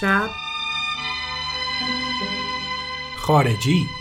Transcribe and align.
شب. 0.00 0.30
خارجی. 3.16 3.99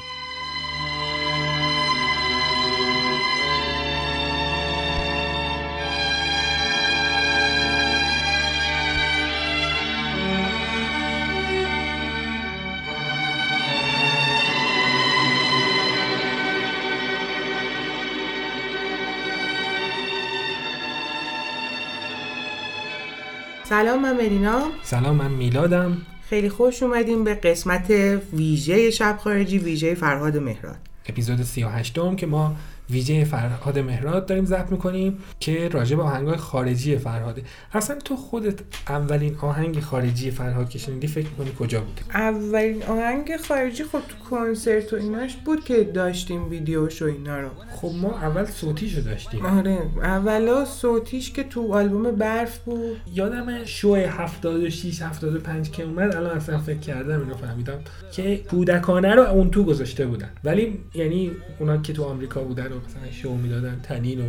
سلام 23.80 24.02
من 24.02 24.14
مرینا. 24.14 24.62
سلام 24.84 25.16
من 25.16 25.32
میلادم. 25.32 25.98
خیلی 26.30 26.50
خوش 26.50 26.84
اومدیم 26.84 27.24
به 27.24 27.36
قسمت 27.36 27.92
ویژه 28.34 28.92
شب 28.92 29.18
خارجی 29.24 29.58
ویژه 29.58 29.96
فرهاد 29.96 30.38
مهراد. 30.38 30.76
اپیزود 31.10 31.44
38 31.44 32.00
م 32.00 32.16
که 32.16 32.26
ما 32.26 32.56
ویژه 32.90 33.26
فرهاد 33.26 33.80
مهراد 33.80 34.26
داریم 34.26 34.46
ضبط 34.46 34.72
می‌کنیم 34.72 35.18
که 35.40 35.70
راجع 35.70 35.96
به 35.96 36.04
آهنگای 36.04 36.38
خارجی 36.38 36.98
فرهاده 36.98 37.44
اصلا 37.74 37.96
تو 37.96 38.16
خودت 38.16 38.60
اولین 38.88 39.36
آهنگ 39.42 39.80
خارجی 39.80 40.32
فرهاد 40.32 40.70
که 40.70 40.80
شنیدی 40.80 41.08
فکر 41.08 41.28
می‌کنی 41.30 41.52
کجا 41.60 41.82
بود؟ 41.82 42.02
اولین 42.14 42.84
آهنگ 42.84 43.38
خارجی 43.38 43.84
خب 43.84 43.92
تو 43.92 44.30
کنسرت 44.30 44.94
و 44.94 44.96
ایناش 44.96 45.36
بود 45.36 45.64
که 45.64 45.84
داشتیم 45.84 46.50
ویدیوش 46.50 47.02
و 47.02 47.06
اینا 47.06 47.40
رو. 47.40 47.50
خب 47.76 47.92
ما 48.02 48.12
اول 48.12 48.46
صوتیشو 48.46 49.02
داشتیم. 49.02 49.46
آره 49.46 49.78
اولا 50.04 50.66
صوتیش 50.66 51.32
که 51.32 51.44
تو 51.44 51.74
آلبوم 51.74 52.12
برف 52.12 52.58
بود. 52.58 52.98
یادم 53.14 53.66
شو 53.66 53.96
76 53.96 55.02
75 55.02 55.72
که 55.72 55.84
اومد 55.84 56.16
الان 56.16 56.38
اصلا 56.38 56.58
فکر 56.60 56.80
کردم 56.80 57.20
اینو 57.20 57.36
فهمیدم 57.36 57.80
که 58.12 58.38
کودکانه 58.38 59.16
رو 59.16 59.24
اون 59.24 59.52
تو 59.52 59.64
گذاشته 59.64 60.06
بودن. 60.06 60.30
ولی 60.44 60.80
یعنی 60.94 61.32
اونا 61.60 61.78
که 61.78 61.94
تو 61.94 62.04
آمریکا 62.04 62.44
بودن 62.44 62.72
و 62.72 62.79
مثلا 62.86 63.12
شو 63.12 63.34
می‌دادن 63.34 63.80
تنین 63.84 64.22
و 64.22 64.26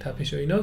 تپش 0.00 0.34
و 0.34 0.36
اینا. 0.36 0.60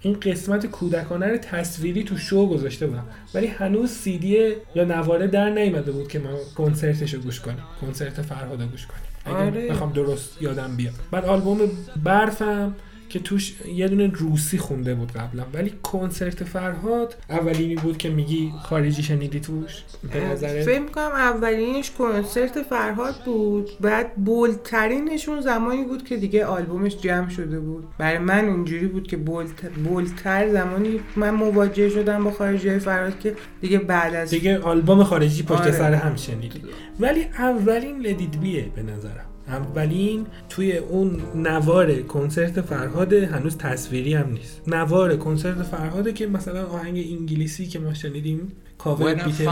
این 0.00 0.20
قسمت 0.20 0.66
کودکانه 0.66 1.26
رو 1.26 1.36
تصویری 1.36 2.04
تو 2.04 2.16
شو 2.16 2.48
گذاشته 2.48 2.86
بودم. 2.86 3.04
ولی 3.34 3.46
هنوز 3.46 3.90
سیدی 3.90 4.52
یا 4.74 4.84
نواره 4.84 5.26
در 5.26 5.50
نیومده 5.50 5.92
بود 5.92 6.08
که 6.08 6.18
ما 6.18 6.38
کنسرتش 6.56 7.14
رو 7.14 7.20
گوش 7.20 7.40
کنیم 7.40 7.62
کنسرت 7.80 8.22
فرهاد 8.22 8.62
گوش 8.62 8.86
کنیم 8.86 9.02
اگه 9.24 9.36
آره. 9.36 9.68
بخوام 9.68 9.92
درست 9.92 10.42
یادم 10.42 10.76
بیاد. 10.76 10.94
بعد 11.10 11.24
آلبوم 11.24 11.58
برفم. 12.04 12.74
که 13.08 13.18
توش 13.18 13.54
یه 13.74 13.88
دونه 13.88 14.10
روسی 14.14 14.58
خونده 14.58 14.94
بود 14.94 15.12
قبلا. 15.12 15.42
ولی 15.54 15.72
کنسرت 15.82 16.44
فرهاد 16.44 17.16
اولینی 17.30 17.74
بود 17.74 17.98
که 17.98 18.10
میگی 18.10 18.52
خارجی 18.62 19.02
شنیدی 19.02 19.40
توش؟ 19.40 19.82
به 20.12 20.24
نظرت؟ 20.24 20.62
فکر 20.64 20.80
می‌کنم 20.80 21.04
اولینش 21.12 21.90
کنسرت 21.90 22.62
فرهاد 22.62 23.14
بود. 23.24 23.70
بعد 23.80 24.14
بولترینشون 24.14 25.40
زمانی 25.40 25.84
بود 25.84 26.04
که 26.04 26.16
دیگه 26.16 26.44
آلبومش 26.46 26.96
جمع 26.96 27.28
شده 27.28 27.60
بود. 27.60 27.84
برای 27.98 28.18
من 28.18 28.48
اونجوری 28.48 28.86
بود 28.86 29.06
که 29.06 29.16
بولت- 29.16 29.70
بولتر 29.84 30.52
زمانی 30.52 31.00
من 31.16 31.30
مواجه 31.30 31.88
شدم 31.90 32.24
با 32.24 32.30
خارجی 32.30 32.78
فرهاد 32.78 33.18
که 33.20 33.34
دیگه 33.60 33.78
بعد 33.78 34.14
از 34.14 34.30
دیگه 34.30 34.58
آلبوم 34.58 35.04
خارجی 35.04 35.42
پشت 35.42 35.60
آره. 35.60 35.72
سر 35.72 35.94
هم 35.94 36.16
شنیدی. 36.16 36.62
ولی 37.00 37.22
اولین 37.38 37.98
لدید 37.98 38.40
بیه 38.40 38.66
به 38.76 38.82
نظرم. 38.82 39.24
اولین 39.48 40.26
توی 40.48 40.76
اون 40.76 41.22
نوار 41.34 42.02
کنسرت 42.02 42.60
فرهاد 42.60 43.12
هنوز 43.12 43.56
تصویری 43.58 44.14
هم 44.14 44.32
نیست. 44.32 44.62
نوار 44.68 45.16
کنسرت 45.16 45.62
فرهاده 45.62 46.12
که 46.12 46.26
مثلا 46.26 46.66
آهنگ 46.66 47.04
انگلیسی 47.18 47.66
که 47.66 47.78
ما 47.78 47.94
شنیدیم 47.94 48.52
کاور 48.78 49.14
بیتلز 49.14 49.48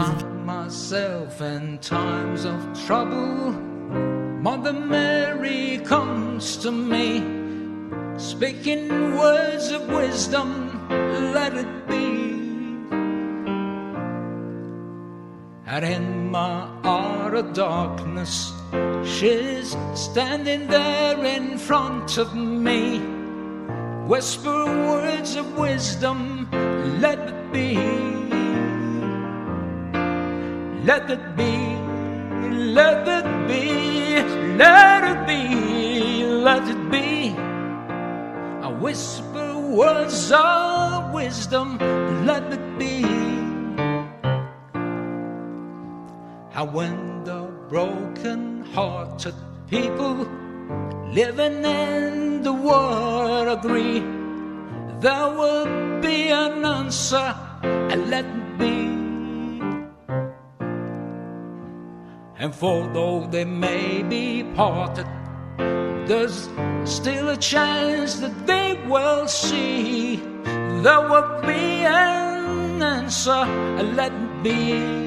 Mother 4.47 4.71
Mary 4.71 5.79
comes 5.79 6.57
to 6.57 6.71
me, 6.71 7.21
speaking 8.17 9.15
words 9.17 9.71
of 9.71 9.89
wisdom, 9.89 10.49
let 11.33 11.53
it 11.57 11.87
be. 11.89 12.46
And 15.69 15.83
in 15.83 16.31
my 16.31 16.65
hour 16.85 17.35
of 17.35 17.51
darkness, 17.51 18.53
she's 19.03 19.75
standing 19.95 20.67
there 20.67 21.21
in 21.25 21.57
front 21.57 22.17
of 22.17 22.33
me, 22.33 22.99
whisper 24.07 24.63
words 24.63 25.35
of 25.35 25.57
wisdom, 25.57 26.47
let 27.01 27.19
it 27.19 27.51
be. 27.51 27.75
Let 30.85 31.09
it 31.11 31.35
be, 31.35 31.75
let 32.71 33.05
it 33.05 33.47
be, 33.49 34.23
let 34.55 35.03
it 35.03 35.27
be, 35.27 36.23
let 36.23 36.65
it 36.65 36.89
be. 36.89 37.35
I 38.65 38.69
whisper 38.69 39.57
words 39.57 40.31
of 40.31 41.13
wisdom, 41.13 41.77
let 42.25 42.53
it 42.53 42.79
be. 42.79 43.26
How 46.57 46.65
when 46.65 47.23
the 47.23 47.43
broken 47.69 48.63
hearted 48.73 49.35
people 49.69 50.25
living 51.13 51.63
in 51.63 52.41
the 52.41 52.51
world 52.51 53.59
agree, 53.59 53.99
there 54.99 55.29
will 55.37 56.01
be 56.01 56.29
an 56.29 56.65
answer, 56.65 57.35
and 57.61 58.09
let 58.09 58.25
be. 58.57 58.89
And 62.39 62.55
for 62.55 62.87
though 62.91 63.27
they 63.29 63.45
may 63.45 64.01
be 64.01 64.43
parted, 64.55 65.05
there's 66.07 66.49
still 66.85 67.29
a 67.29 67.37
chance 67.37 68.15
that 68.15 68.47
they 68.47 68.83
will 68.87 69.27
see. 69.27 70.15
There 70.81 71.07
will 71.07 71.39
be 71.43 71.85
an 71.85 72.81
answer, 72.81 73.45
and 73.77 73.95
let 73.95 74.11
be. 74.41 75.06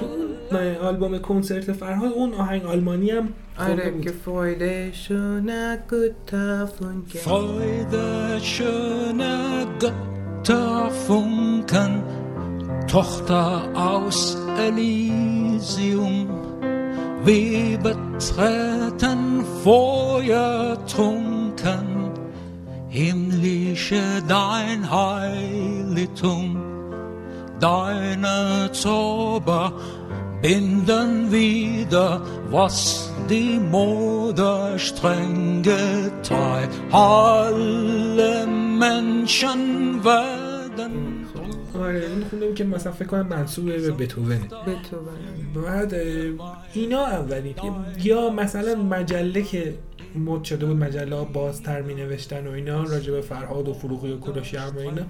Whoa. 0.00 0.28
تو 0.50 0.56
آلبوم 0.82 1.18
کنسرت 1.18 1.72
فرهاد 1.72 2.12
اون 2.12 2.34
آهنگ 2.34 2.64
آلمانی 2.64 3.10
هم 3.10 3.28
خورده 3.56 3.72
آره 3.72 3.90
بود. 3.90 4.04
که 4.04 4.10
فایده 4.10 4.90
شونه 4.92 5.78
گتافون 5.90 7.04
که 7.08 7.18
Freude, 7.18 8.40
schöne 8.40 9.66
Götter 9.80 10.90
funken, 11.06 11.92
Tochter 12.86 13.50
aus 13.92 14.18
Elysium. 14.66 16.14
Wir 17.26 17.78
betreten 17.88 19.20
feuertrunken, 19.64 21.86
himmlische 22.88 24.02
dein 24.36 24.78
Heiligtum. 24.90 26.44
Deine 27.60 28.70
Zauber 28.72 29.72
binden 30.42 31.32
wieder, 31.32 32.22
was 32.50 33.12
die 33.28 33.58
Mode 33.58 34.78
streng 34.78 35.62
geteilt. 35.62 36.70
Alle 36.92 38.46
Menschen 38.46 40.04
werden 40.04 41.18
آره 41.74 42.06
این 42.06 42.24
خونده 42.30 42.46
بود 42.46 42.54
که 42.54 42.64
مثلا 42.64 42.92
فکر 42.92 43.08
کنم 43.08 43.26
منصوب 43.26 43.96
به 43.96 44.06
تو 44.06 44.20
برم. 44.20 44.48
بعد 45.54 45.94
اینا 46.74 47.06
اولین 47.06 47.54
یا 48.02 48.30
مثلا 48.30 48.74
مجله 48.74 49.42
که 49.42 49.74
مد 50.18 50.44
شده 50.44 50.66
بود 50.66 50.76
مجله 50.76 51.24
بازتر 51.32 51.82
می 51.82 51.94
نوشتن 51.94 52.46
و 52.46 52.50
اینا 52.50 52.82
راجع 52.82 53.12
به 53.12 53.20
فرهاد 53.20 53.68
و 53.68 53.72
فروغی 53.72 54.12
و 54.12 54.58
هم 54.58 54.76
و 54.76 54.78
اینا. 54.78 55.02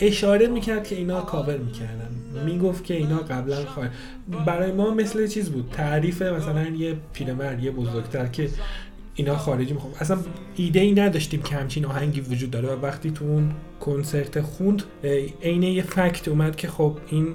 اشاره 0.00 0.46
می‌کرد 0.46 0.88
که 0.88 0.96
اینا 0.96 1.20
کاور 1.20 1.56
می‌کردن. 1.56 2.10
می‌گفت 2.46 2.84
که 2.84 2.94
اینا 2.94 3.16
قبلا 3.16 3.64
خواهد 3.64 3.92
برای 4.46 4.72
ما 4.72 4.90
مثل 4.90 5.26
چیز 5.26 5.50
بود. 5.50 5.70
تعریف 5.72 6.22
مثلا 6.22 6.68
یه 6.68 6.96
پیرمرد 7.12 7.64
یه 7.64 7.70
بزرگتر 7.70 8.26
که 8.26 8.48
اینا 9.14 9.36
خارجی 9.36 9.72
می‌خوام. 9.72 9.92
اصلا 10.00 10.18
ایده 10.56 10.80
ای 10.80 10.92
نداشتیم 10.92 11.42
که 11.42 11.56
همچین 11.56 11.84
آهنگی 11.84 12.20
وجود 12.20 12.50
داره. 12.50 12.68
و 12.68 12.80
وقتی 12.82 13.10
تو 13.10 13.24
اون 13.24 13.52
کنسرت 13.80 14.40
خوند 14.40 14.82
عین 15.42 15.62
یه 15.62 15.82
فکت 15.82 16.28
اومد 16.28 16.56
که 16.56 16.68
خب 16.68 16.98
این 17.10 17.26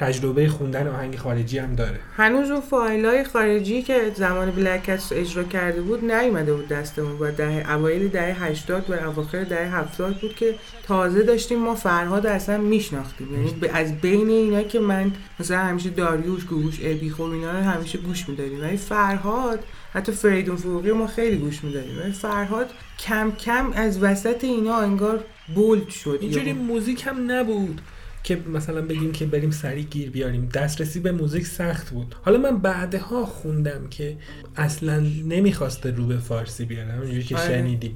تجربه 0.00 0.48
خوندن 0.48 0.88
آهنگ 0.88 1.16
خارجی 1.16 1.58
هم 1.58 1.74
داره. 1.74 2.00
هنوز 2.16 2.50
اون 2.50 2.60
فایل 2.60 3.06
های 3.06 3.24
خارجی 3.24 3.82
که 3.82 4.12
زمان 4.14 4.50
بلکت 4.50 5.02
اجرا 5.12 5.42
کرده 5.42 5.82
بود 5.82 6.04
نیومده 6.12 6.54
بود 6.54 6.68
دستمون 6.68 7.18
و 7.20 7.30
ده 7.30 7.72
اوایل 7.72 8.08
دهه 8.08 8.44
80 8.44 8.90
و 8.90 8.92
اواخر 8.92 9.44
دهه 9.44 9.76
70 9.76 10.20
بود 10.20 10.34
که 10.34 10.54
تازه 10.82 11.22
داشتیم 11.22 11.58
ما 11.58 11.74
فرهاد 11.74 12.26
اصلا 12.26 12.58
میشناختیم. 12.58 13.34
یعنی 13.34 13.68
از 13.72 14.00
بین 14.00 14.28
اینا 14.28 14.62
که 14.62 14.80
من 14.80 15.12
مثلا 15.40 15.58
همیشه 15.58 15.90
داریوش 15.90 16.44
گوش 16.44 16.78
ابی 16.82 17.10
خب 17.10 17.22
اینا 17.22 17.50
رو 17.50 17.58
همیشه 17.58 17.98
گوش 17.98 18.28
می‌دادیم. 18.28 18.60
ولی 18.60 18.76
فرهاد 18.76 19.64
حتی 19.92 20.12
فریدون 20.12 20.56
فروغی 20.56 20.92
ما 20.92 21.06
خیلی 21.06 21.36
گوش 21.36 21.64
می‌دادیم. 21.64 21.98
ولی 22.02 22.12
فرهاد 22.12 22.70
کم 22.98 23.32
کم 23.32 23.72
از 23.72 24.02
وسط 24.02 24.44
اینا 24.44 24.76
انگار 24.76 25.24
بولد 25.54 25.88
شد 25.88 26.18
اینجوری 26.20 26.52
موزیک 26.52 27.06
هم 27.06 27.30
نبود. 27.30 27.80
که 28.22 28.38
مثلا 28.52 28.82
بگیم 28.82 29.12
که 29.12 29.26
بریم 29.26 29.50
سریع 29.50 29.84
گیر 29.84 30.10
بیاریم. 30.10 30.48
دسترسی 30.54 31.00
به 31.00 31.12
موزیک 31.12 31.46
سخت 31.46 31.90
بود. 31.90 32.14
حالا 32.22 32.38
من 32.38 32.58
بعدها 32.58 33.26
خوندم 33.26 33.86
که 33.90 34.16
اصلا 34.56 35.00
نمی‌خواسته 35.24 35.90
رو 35.90 36.06
به 36.06 36.18
فارسی 36.18 36.64
بیارم. 36.64 37.00
اینجوری 37.00 37.22
که 37.22 37.36
آره. 37.36 37.48
شنیدی. 37.48 37.94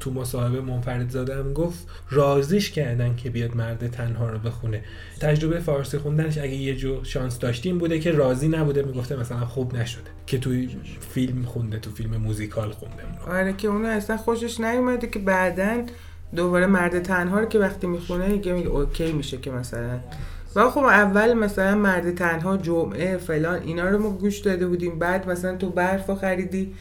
تو 0.00 0.12
مصاحبه 0.12 0.60
منفرد 0.60 1.10
زادم 1.10 1.52
گفت 1.52 1.86
رازیش 2.10 2.70
کردن 2.70 3.16
که 3.16 3.30
بیاد 3.30 3.56
مرد 3.56 3.90
تنها 3.90 4.30
رو 4.30 4.38
بخونه. 4.38 4.82
تجربه 5.20 5.60
فارسی 5.60 5.98
خوندنش 5.98 6.38
اگه 6.38 6.54
یه 6.54 6.76
جو 6.76 7.04
شانس 7.04 7.38
داشتیم 7.38 7.78
بوده 7.78 7.98
که 7.98 8.12
راضی 8.12 8.48
نبوده 8.48 8.82
می‌گفته 8.82 9.16
مثلا 9.16 9.46
خوب 9.46 9.76
نشده 9.76 10.10
که 10.26 10.38
توی 10.38 10.68
فیلم 11.10 11.42
خونده 11.42 11.78
تو 11.78 11.90
فیلم 11.90 12.16
موزیکال 12.16 12.70
خونده. 12.70 13.02
آره 13.26 13.52
که 13.52 13.68
اونو 13.68 13.88
اصلا 13.88 14.16
خوشش 14.16 14.60
نیومده 14.60 15.06
که 15.06 15.18
بعدن 15.18 15.86
دوباره 16.34 16.66
مرد 16.66 17.02
تنها 17.02 17.40
رو 17.40 17.46
که 17.46 17.58
وقتی 17.58 17.86
می‌خونه 17.86 18.28
میگه 18.28 18.52
میگه 18.52 18.68
اوکی 18.68 19.12
میشه 19.12 19.36
که 19.36 19.50
مثلا. 19.50 20.00
و 20.56 20.70
خب 20.70 20.80
اول 20.80 21.34
مثلا 21.34 21.74
مرد 21.74 22.14
تنها 22.14 22.56
جمعه 22.56 23.16
فلان 23.16 23.62
اینا 23.62 23.88
رو 23.88 23.98
ما 23.98 24.10
گوش 24.10 24.38
داده 24.38 24.66
بودیم. 24.66 24.98
بعد 24.98 25.30
مثلا 25.30 25.56
تو 25.56 25.70
برفا 25.70 26.14
خریدی 26.14 26.74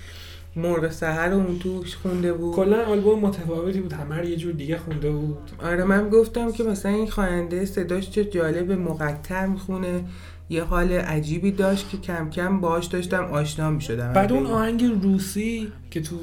مرغ 0.55 0.91
سهر 0.91 1.29
رو 1.29 1.37
اون 1.37 1.59
توش 1.59 1.95
خونده 1.95 2.33
بود. 2.33 2.55
کلا 2.55 2.85
آلبوم 2.85 3.19
متفاوتی 3.19 3.81
بود. 3.81 3.93
همه 3.93 4.29
یه 4.29 4.35
جور 4.35 4.51
دیگه 4.51 4.77
خونده 4.77 5.09
بود. 5.09 5.51
آره 5.63 5.83
من 5.83 6.09
گفتم 6.09 6.51
که 6.51 6.63
مثلا 6.63 6.91
این 6.91 7.09
خواننده 7.09 7.65
صداش 7.65 8.09
چه 8.09 8.25
جالب 8.25 8.71
مقطع 8.71 9.45
می‌خونه. 9.45 10.03
یه 10.49 10.63
حال 10.63 10.91
عجیبی 10.91 11.51
داشت 11.51 11.89
که 11.89 11.97
کم 11.97 12.29
کم 12.29 12.59
باهاش 12.59 12.85
داشتم 12.85 13.23
آشنا 13.23 13.69
می‌شدم. 13.69 14.13
بعد 14.13 14.31
اون 14.31 14.45
آهنگ 14.45 14.83
روسی 15.03 15.71
که 15.91 16.01
تو 16.01 16.15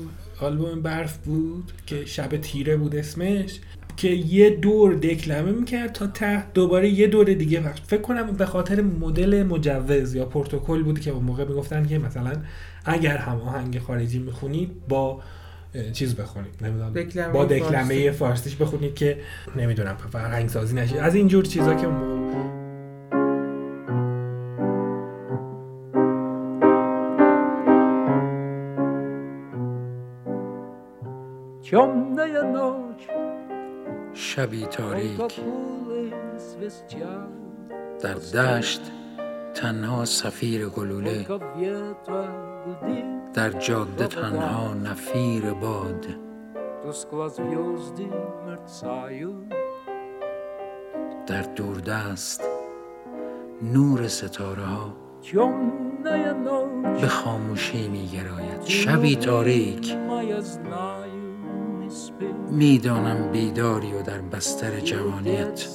آلبوم 0.42 0.82
برف 0.82 1.16
بود 1.16 1.72
که 1.86 2.04
شب 2.04 2.36
تیره 2.36 2.76
بود 2.76 2.96
اسمش 2.96 3.60
که 3.96 4.08
یه 4.08 4.50
دور 4.50 4.94
دکلمه 4.94 5.52
می‌کرد 5.52 5.92
تا 5.92 6.06
ته 6.06 6.50
دوباره 6.54 6.88
یه 6.88 7.06
دور 7.06 7.24
دیگه 7.24 7.60
پخش 7.60 7.80
فکر 7.86 8.00
کنم 8.00 8.26
به 8.26 8.46
خاطر 8.46 8.80
مدل 8.80 9.42
مجوز 9.42 10.14
یا 10.14 10.24
پروتکل 10.24 10.82
بود 10.82 11.00
که 11.00 11.10
اون 11.10 11.24
موقع 11.24 11.44
می‌گفتن 11.44 11.86
که 11.86 11.98
مثلا 11.98 12.32
اگر 12.84 13.16
هم 13.16 13.40
آهنگ 13.40 13.78
خارجی 13.78 14.18
می‌خونید 14.18 14.70
با 14.88 15.20
چیز 15.92 16.14
بخونید 16.14 16.54
نمی‌دونم 16.60 16.92
دکلمه 16.92 17.32
با 17.32 17.44
دکلمه 17.44 17.84
فارسی. 17.84 18.10
فارسیش 18.10 18.56
بخونید 18.56 18.94
که 18.94 19.18
نمی‌دونم 19.56 19.96
فرهنگ 20.12 20.48
سازی 20.48 20.76
نشه 20.76 21.00
از 21.00 21.14
اینجور 21.14 21.44
چیزا 21.44 21.74
که 21.74 21.86
موقع 21.86 22.51
جمله 31.72 32.42
نوک 32.42 33.08
شبی 34.12 34.66
تاریک. 34.66 35.40
در 38.00 38.14
دشت 38.14 38.92
تنها 39.54 40.04
سفیر 40.04 40.68
گلوله. 40.68 41.26
در 43.34 43.50
جاده 43.50 44.06
تنها 44.06 44.74
نفیر 44.74 45.52
باد. 45.52 46.06
در 51.26 51.42
دوردست 51.42 52.44
نور 53.62 54.08
ستاره 54.08 54.62
ها. 54.62 54.96
به 57.00 57.08
خاموشی 57.08 57.88
میگراید 57.88 58.64
شبی 58.64 59.16
تاریک. 59.16 59.96
می‌دانم 62.50 63.32
بیداری 63.32 63.92
و 63.92 64.02
در 64.02 64.20
بستر 64.20 64.80
جوانیت 64.80 65.66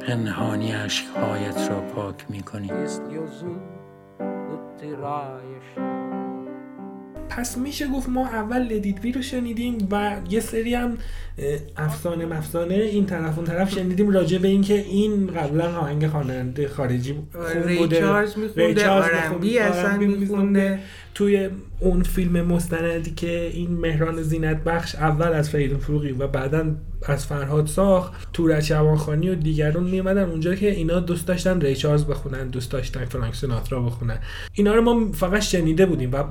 پنهانی 0.00 0.72
عشقهایت 0.72 1.70
را 1.70 1.80
پاک 1.80 2.26
می‌کنی. 2.28 2.70
پس 7.30 7.58
میشه 7.58 7.88
گفت 7.88 8.08
ما 8.08 8.26
اول 8.26 8.62
لدیت 8.62 9.00
بی 9.00 9.12
رو 9.12 9.22
شنیدیم 9.22 9.88
و 9.90 10.16
یه 10.30 10.40
سری 10.40 10.74
هم 10.74 10.98
افسانه 11.76 12.26
مفسانه 12.26 12.74
این 12.74 13.06
طرف 13.06 13.38
اون 13.38 13.46
طرف 13.46 13.70
شنیدیم 13.70 14.10
راجع 14.10 14.38
به 14.38 14.48
اینکه 14.48 14.74
این 14.74 15.26
قبلا 15.26 15.78
آهنگ 15.78 16.06
خواننده 16.06 16.68
خارجی 16.68 17.14
خون 17.32 17.62
ری 17.62 17.78
بوده. 17.78 18.00
چارلز 18.00 18.36
ری 18.36 18.42
میخونده 18.42 18.88
آرنبی 18.88 19.58
اصلا 19.58 19.96
میخونده. 19.96 20.78
توی 21.14 21.48
اون 21.80 22.02
فیلم 22.02 22.46
مستندی 22.46 23.10
که 23.10 23.50
این 23.54 23.70
مهران 23.70 24.22
زینت 24.22 24.64
بخش 24.64 24.94
اول 24.94 25.32
از 25.32 25.50
فریدون 25.50 25.78
فروغی 25.78 26.12
و 26.12 26.26
بعدا 26.26 26.74
از 27.06 27.26
فرهاد 27.26 27.66
ساخت 27.66 28.32
تورج 28.32 28.64
شبانخانی 28.64 29.28
و 29.28 29.34
دیگران 29.34 29.84
میومدن 29.84 30.30
اونجا 30.30 30.54
که 30.54 30.70
اینا 30.70 31.00
دوست 31.00 31.26
داشتن 31.26 31.60
ری 31.60 31.76
چارلز 31.76 32.04
بخونن 32.04 32.48
دوست 32.48 32.70
داشتن 32.70 33.04
فرانک 33.04 33.34
سیناترا 33.34 33.80
بخونن. 33.80 34.18
اینا 34.54 34.74
رو 34.74 34.82
ما 34.82 35.12
فقط 35.12 35.42
شنیده 35.42 35.86
بودیم 35.86 36.12
و 36.12 36.24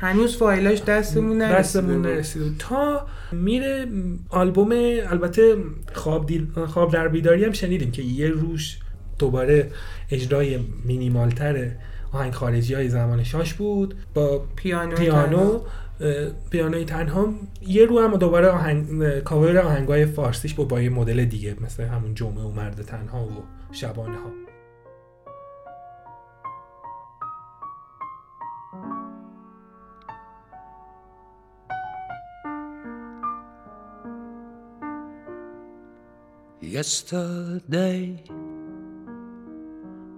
هنوز 0.00 0.36
فایلاش 0.36 0.82
دستمون 0.82 1.38
نرسیده 1.38 1.58
دستمون 1.58 1.96
بود. 1.96 2.06
نرسید 2.06 2.58
تا 2.58 3.06
میره 3.32 3.86
آلبوم 4.28 4.72
البته 5.10 5.56
خواب, 5.94 6.26
دیل، 6.26 6.46
خواب 6.66 6.92
در 6.92 7.08
بیداری 7.08 7.44
هم 7.44 7.52
شنیدیم 7.52 7.90
که 7.90 8.02
یه 8.02 8.28
روش 8.28 8.78
دوباره 9.18 9.70
اجرای 10.10 10.58
مینیمالتر 10.84 11.70
آهنگ 12.12 12.32
خارجی 12.32 12.74
های 12.74 12.88
زمان 12.88 13.24
شاش 13.24 13.54
بود. 13.54 13.94
با 14.14 14.44
پیانو 14.56 14.96
پیانو 14.96 15.60
پیانوی 16.50 16.84
تنها 16.84 17.34
یه 17.66 17.84
رو 17.84 18.00
هم 18.00 18.16
دوباره 18.16 18.48
آهنگ 18.48 19.18
کاور 19.18 19.58
آهنگ 19.58 19.88
های 19.88 20.06
فارسیش 20.06 20.54
با 20.54 20.64
با 20.64 20.82
یه 20.82 20.90
مدل 20.90 21.24
دیگه 21.24 21.56
مثل 21.60 21.84
همون 21.84 22.14
جمعه 22.14 22.44
و 22.44 22.50
مرد 22.50 22.82
تنها 22.82 23.24
و 23.24 23.44
شبانه 23.72 24.16
ها 24.16 24.45
Yesterday, 36.66 38.24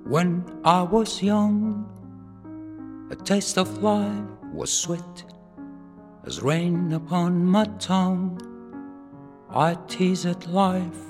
when 0.04 0.42
I 0.64 0.80
was 0.80 1.22
young, 1.22 1.84
a 3.10 3.16
taste 3.16 3.58
of 3.58 3.82
life 3.82 4.24
was 4.54 4.72
sweet 4.72 5.24
as 6.24 6.40
rain 6.40 6.94
upon 6.94 7.44
my 7.44 7.66
tongue. 7.78 8.40
I 9.50 9.76
teased 9.88 10.46
life 10.46 11.04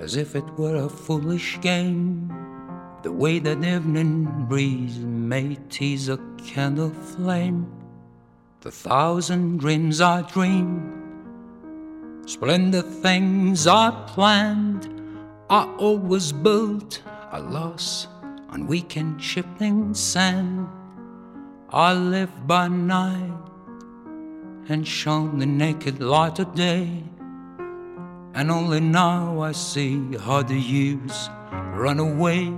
as 0.00 0.16
if 0.16 0.34
it 0.34 0.58
were 0.58 0.74
a 0.74 0.88
foolish 0.88 1.60
game. 1.60 2.28
The 3.04 3.12
way 3.12 3.38
that 3.38 3.62
evening 3.62 4.46
breeze 4.48 4.98
may 4.98 5.58
tease 5.68 6.08
a 6.08 6.18
candle 6.38 6.90
flame. 6.90 7.72
The 8.62 8.72
thousand 8.72 9.60
dreams 9.60 10.00
I 10.00 10.22
dreamed 10.22 10.95
Splendid 12.26 12.84
things 12.84 13.68
I 13.68 13.92
planned, 14.08 14.90
I 15.48 15.72
always 15.78 16.32
built 16.32 17.00
a 17.30 17.38
loss 17.38 18.08
on 18.50 18.66
weekend 18.66 19.22
shifting 19.22 19.94
sand. 19.94 20.66
I 21.70 21.92
lived 21.92 22.48
by 22.48 22.66
night 22.66 23.30
and 24.68 24.84
shone 24.84 25.38
the 25.38 25.46
naked 25.46 26.00
light 26.00 26.40
of 26.40 26.52
day. 26.56 27.04
And 28.34 28.50
only 28.50 28.80
now 28.80 29.40
I 29.40 29.52
see 29.52 30.16
how 30.16 30.42
the 30.42 30.58
years 30.58 31.30
run 31.52 32.00
away. 32.00 32.52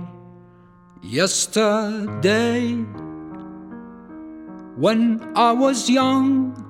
Yesterday, 1.03 2.73
when 4.75 5.31
I 5.35 5.51
was 5.51 5.87
young, 5.91 6.68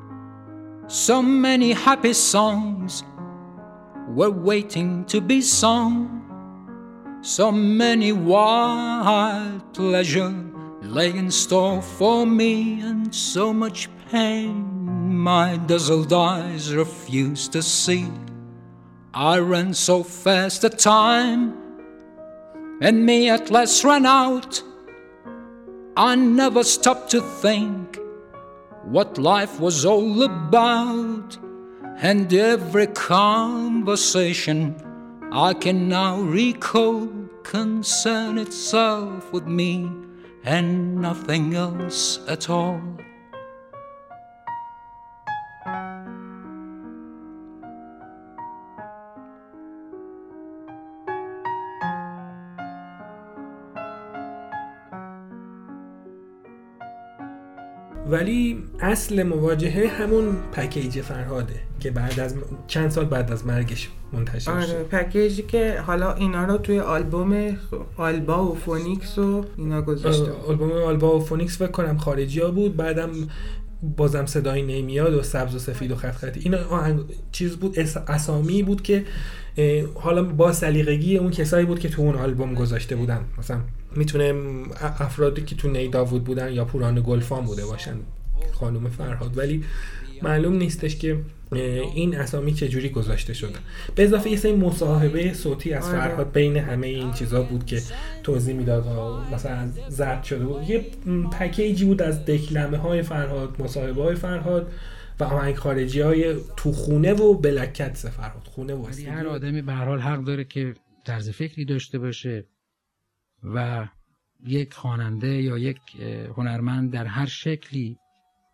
so 0.90 1.22
many 1.22 1.72
happy 1.72 2.14
songs 2.14 3.04
were 4.08 4.32
waiting 4.32 5.06
to 5.06 5.22
be 5.22 5.40
sung. 5.40 6.16
So 7.22 7.52
many 7.52 8.12
wild 8.12 9.72
pleasure 9.76 10.34
lay 10.82 11.12
in 11.12 11.30
store 11.30 11.84
for 11.84 12.26
me 12.26 12.82
and 12.82 13.14
so 13.14 13.54
much 13.54 13.88
pain 14.10 14.80
my 15.14 15.58
dazzled 15.58 16.12
eyes 16.12 16.74
refused 16.74 17.52
to 17.52 17.62
see. 17.62 18.10
I 19.14 19.38
ran 19.38 19.76
so 19.76 20.02
fast 20.02 20.64
the 20.64 20.72
time, 20.72 21.56
and 22.82 23.06
me 23.06 23.30
at 23.30 23.52
last 23.52 23.84
ran 23.84 24.08
out. 24.08 24.64
I 25.96 26.16
never 26.16 26.64
stopped 26.64 27.12
to 27.12 27.22
think 27.22 28.00
what 28.90 29.18
life 29.20 29.60
was 29.60 29.86
all 29.86 30.24
about, 30.24 31.38
and 32.02 32.34
every 32.34 32.88
conversation 32.88 34.76
I 35.32 35.54
can 35.54 35.88
now 35.88 36.20
recall 36.20 37.08
concern 37.44 38.40
itself 38.40 39.32
with 39.32 39.46
me 39.46 39.92
and 40.44 40.96
nothing 40.96 41.54
else 41.54 42.20
at 42.28 42.50
all. 42.50 42.82
ولی 58.12 58.58
اصل 58.80 59.24
مواجهه 59.24 59.88
همون 59.88 60.26
پکیج 60.54 61.02
فرهاده 61.02 61.54
که 61.80 61.92
بعد 61.92 62.20
از 62.20 62.36
چند 62.68 62.92
سال 62.92 63.06
بعد 63.06 63.32
از 63.32 63.48
مرگش 63.48 63.90
منتشر 64.14 64.52
آره 64.52 64.66
شد. 64.66 64.84
پکیجی 64.88 65.42
که 65.42 65.80
حالا 65.88 66.14
اینا 66.14 66.46
رو 66.46 66.58
توی 66.58 66.80
آلبوم 66.80 67.58
آلبا 67.98 68.46
و 68.52 68.56
فونیکس 68.56 69.18
و 69.18 69.46
اینا 69.58 69.82
گذاشته. 69.82 70.32
آه، 70.32 70.48
آلبوم 70.48 70.72
آلبا 70.72 71.18
و 71.18 71.20
فونیکس 71.26 71.58
فکر 71.58 71.72
کنم 71.72 71.98
خارجی 71.98 72.40
ها 72.40 72.52
بود 72.52 72.76
بعدم 72.78 73.10
بازم 73.98 74.26
صدای 74.26 74.62
نمیاد 74.82 75.14
و 75.14 75.24
سبز 75.24 75.56
و 75.56 75.60
سفید 75.60 75.92
و 75.92 75.96
خط 75.96 76.12
خطی 76.16 76.40
این 76.40 76.56
آهنگ 76.56 77.00
چیز 77.32 77.56
بود 77.58 77.80
اس- 77.80 77.98
اسامی 77.98 78.64
بود 78.64 78.82
که 78.82 79.06
حالا 79.96 80.24
با 80.24 80.54
سلیقگی 80.54 81.18
اون 81.18 81.32
کسایی 81.32 81.66
بود 81.66 81.80
که 81.80 81.90
تو 81.90 82.02
اون 82.02 82.16
آلبوم 82.16 82.54
گذاشته 82.54 82.96
بودن. 82.96 83.20
مثلا 83.38 83.60
می‌تونه 83.96 84.34
افرادی 84.82 85.42
که 85.42 85.56
تو 85.56 85.68
نی 85.68 85.88
داوود 85.88 86.24
بودن 86.24 86.54
یا 86.54 86.66
پوران 86.66 87.04
گلفان 87.06 87.46
بوده 87.46 87.66
باشن 87.66 87.96
خانم 88.52 88.90
فرهاد. 88.90 89.38
ولی 89.38 89.64
معلوم 90.22 90.58
نیستش 90.58 90.96
که 90.96 91.20
این 91.96 92.18
اسامی 92.18 92.54
چجوری 92.54 92.90
گذاشته 92.90 93.34
شده. 93.34 93.58
به 93.96 94.04
اضافه 94.04 94.30
یه 94.30 94.38
سری 94.38 94.56
مصاحبه 94.56 95.34
صوتی 95.34 95.74
از 95.74 95.86
آره. 95.86 96.00
فرهاد 96.00 96.32
بین 96.32 96.58
همه 96.58 96.88
این 96.88 97.14
چیزا 97.14 97.42
بود 97.42 97.66
که 97.66 97.82
توضیح 98.24 98.56
می‌داد 98.56 98.88
مثلا 99.34 99.70
زرد 99.90 100.24
شده 100.24 100.46
بود. 100.46 100.70
یه 100.70 100.86
پکیجی 101.40 101.86
بود 101.86 102.02
از 102.02 102.26
دکلمه 102.26 102.78
های 102.78 103.02
فرهاد 103.02 103.56
مصاحبه 103.62 104.04
های 104.04 104.16
فرهاد 104.16 104.72
و 105.20 105.24
آهنگ 105.24 105.56
خارجی 105.56 106.02
های 106.02 106.36
تو 106.58 106.72
خونه 106.72 107.14
و 107.14 107.34
بلکت 107.34 107.98
فرهاد. 107.98 108.44
خونه 108.44 108.74
و. 108.74 108.88
هر 109.08 109.28
آدمی 109.28 109.62
به 109.62 109.74
هر 109.74 109.86
حال 109.86 110.00
حق 110.00 110.24
داره 110.24 110.44
که 110.44 110.74
طرز 111.06 111.30
فکری 111.30 111.66
داشته 111.66 112.00
باشه. 112.00 112.46
و 113.44 113.88
یک 114.46 114.74
خواننده 114.74 115.42
یا 115.42 115.58
یک 115.58 115.80
هنرمند 116.38 116.92
در 116.92 117.06
هر 117.06 117.26
شکلی 117.26 117.98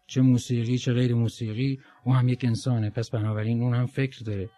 چه 0.07 0.21
موسیقی 0.21 0.77
چه 0.77 0.93
غیر 0.93 1.15
موسیقی 1.15 1.79
او 2.03 2.13
هم 2.13 2.29
یک 2.29 2.45
انسانه. 2.45 2.89
پس 2.89 3.09
بنابراین 3.09 3.61
اون 3.61 3.73
هم 3.73 3.85
فکر 3.85 4.23
داره. 4.25 4.49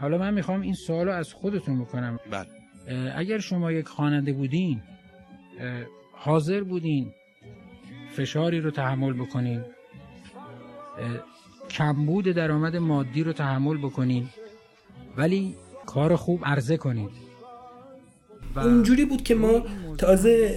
حالا 0.00 0.18
من 0.18 0.34
می‌خوام 0.34 0.60
این 0.60 0.74
سوال 0.74 1.06
رو 1.06 1.12
از 1.12 1.32
خودتون 1.32 1.80
بکنم. 1.80 2.18
بله. 2.30 2.46
اه، 2.88 3.18
اگر 3.18 3.38
شما 3.38 3.72
یک 3.72 3.88
خواننده 3.88 4.32
بودین 4.32 4.82
حاضر 6.12 6.62
بودین 6.62 7.12
فشاری 8.16 8.60
رو 8.60 8.70
تحمل 8.70 9.12
بکنین 9.12 9.64
کمبود 11.70 12.24
درآمد 12.24 12.76
مادی 12.76 13.22
رو 13.22 13.32
تحمل 13.32 13.76
بکنین 13.78 14.28
ولی 15.16 15.54
کار 15.86 16.16
خوب 16.16 16.44
عرضه 16.44 16.76
کنید 16.76 17.31
اونجوری 18.56 19.04
بود 19.04 19.22
که 19.22 19.34
ما 19.34 19.62
تازه 19.98 20.50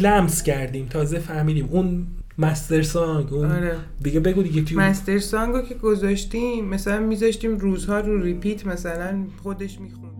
لمس 0.00 0.42
کردیم 0.42 0.86
تازه 0.86 1.18
فهمیدیم 1.18 1.68
اون 1.70 2.06
مستر 2.38 2.82
سانگ 2.82 3.32
اون 3.32 3.50
آره. 3.50 3.76
دیگه 4.02 4.20
بگو 4.20 4.42
دیگه 4.42 4.62
توی 4.62 4.76
مستر 4.76 5.18
سانگ 5.18 5.54
رو 5.54 5.62
که 5.62 5.74
گذاشتیم 5.74 6.64
مثلا 6.64 7.00
میذاشتیم 7.00 7.56
روزها 7.56 8.00
رو 8.00 8.22
ریپیت 8.22 8.66
مثلا 8.66 9.24
خودش 9.42 9.80
می‌خوند 9.80 10.14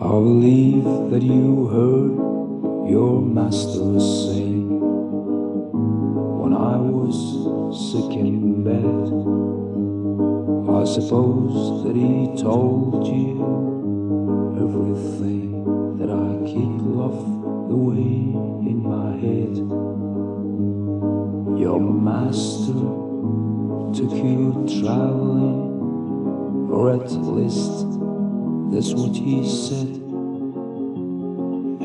I 0.00 0.14
believe 0.28 0.84
that 1.12 1.22
you 1.22 1.68
heard 1.74 2.14
your 2.94 3.22
master 3.22 4.00
say 4.00 4.46
when 6.40 6.52
I 6.74 6.76
was 6.98 7.16
sick 7.86 8.10
in 8.24 8.64
bed. 8.64 9.06
I 10.80 10.84
suppose 10.96 11.84
that 11.84 11.94
he 11.94 12.12
told 12.42 13.06
you 13.06 13.71
everything 14.72 15.98
that 15.98 16.08
I 16.08 16.46
keep 16.46 16.80
locked 16.80 17.70
away 17.70 18.12
in 18.70 18.78
my 18.82 19.12
head. 19.20 19.54
Your 21.60 21.78
master 21.78 22.72
took 23.92 24.12
you 24.12 24.64
traveling, 24.80 26.70
or 26.72 26.94
at 26.94 27.12
least 27.12 27.86
that's 28.72 28.94
what 28.94 29.14
he 29.14 29.46
said. 29.46 30.00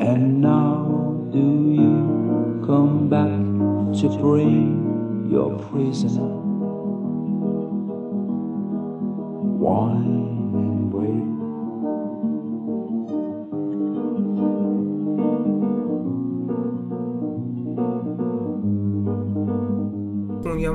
And 0.08 0.40
now 0.40 1.28
do 1.30 1.38
you 1.38 2.64
come 2.66 3.08
back 3.10 4.00
to 4.00 4.18
bring 4.18 5.28
your 5.30 5.58
prisoner? 5.58 6.36
Wine 9.60 10.37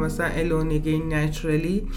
مثلا 0.03 0.27
الونگی 0.27 0.99
نچرلی 0.99 1.87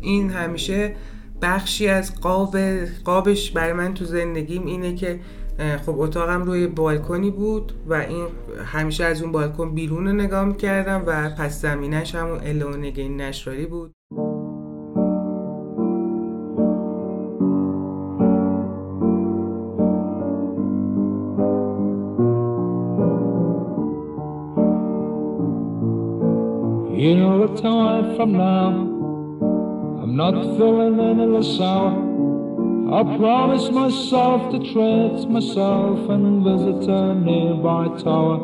این 0.00 0.30
همیشه 0.30 0.94
بخشی 1.42 1.88
از 1.88 2.20
قاب 2.20 2.56
قابش 3.04 3.50
برای 3.50 3.72
من 3.72 3.94
تو 3.94 4.04
زندگیم 4.04 4.66
اینه 4.66 4.94
که 4.94 5.20
خب 5.86 6.00
اتاقم 6.00 6.42
روی 6.42 6.66
بالکنی 6.66 7.30
بود 7.30 7.72
و 7.86 7.94
این 7.94 8.26
همیشه 8.64 9.04
از 9.04 9.22
اون 9.22 9.32
بالکن 9.32 9.74
بیرون 9.74 10.06
رو 10.06 10.12
نگاه 10.12 10.44
می‌کردم 10.44 11.02
و 11.06 11.30
پس 11.30 11.62
زمینش 11.62 12.14
همون 12.14 12.40
الونگی 12.42 13.08
نشرالی 13.08 13.66
بود. 13.66 13.94
From 28.16 28.32
now. 28.32 28.68
I'm 30.02 30.16
not 30.16 30.34
feeling 30.56 30.98
any 30.98 31.26
less 31.26 31.56
sour. 31.56 32.10
I 32.92 33.02
promised 33.16 33.70
myself 33.72 34.50
to 34.52 34.58
treat 34.58 35.28
myself 35.28 36.10
and 36.10 36.42
visit 36.42 36.90
a 36.90 37.14
nearby 37.14 37.86
tower. 38.02 38.40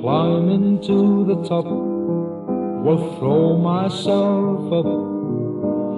Climb 0.00 0.50
into 0.50 1.24
the 1.26 1.48
top, 1.48 1.64
will 1.64 3.16
throw 3.18 3.56
myself 3.56 4.72
up 4.72 4.86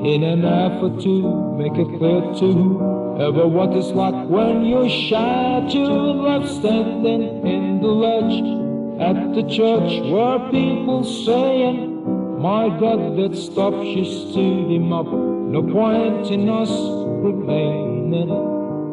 in 0.06 0.22
an 0.22 0.44
effort 0.44 1.00
to 1.02 1.54
make 1.58 1.72
it 1.72 1.98
clear 1.98 2.20
to 2.40 2.52
whoever 2.52 3.48
what 3.48 3.72
it's 3.72 3.88
like 3.88 4.28
when 4.28 4.64
you're 4.64 4.88
shy 4.88 5.66
to 5.72 5.78
love 5.78 6.48
standing 6.48 7.46
in 7.46 7.80
the 7.80 7.88
ledge 7.88 8.66
at 9.00 9.34
the 9.34 9.42
church 9.42 10.00
where 10.10 10.38
people 10.50 11.04
saying, 11.04 11.95
My 12.38 12.68
God, 12.68 13.16
that 13.16 13.34
stop, 13.34 13.72
she 13.82 14.04
stood 14.04 14.70
him 14.70 14.92
up. 14.92 15.06
No 15.06 15.62
point 15.62 16.30
in 16.30 16.48
us 16.50 16.70
remaining, 16.70 18.28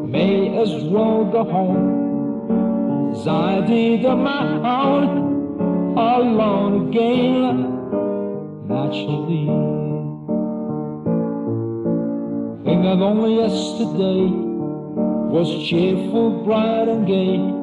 may 0.10 0.58
as 0.58 0.72
well 0.86 1.26
go 1.26 1.44
home. 1.44 3.12
As 3.12 3.28
I 3.28 3.62
did 3.68 4.06
on 4.06 4.24
my 4.24 4.46
own, 4.86 5.98
alone 5.98 6.90
again, 6.90 8.68
naturally. 8.68 9.48
And 12.72 12.86
that 12.86 13.04
only 13.04 13.36
yesterday 13.36 14.54
was 15.34 15.68
cheerful, 15.68 16.44
bright, 16.46 16.88
and 16.88 17.06
gay. 17.06 17.63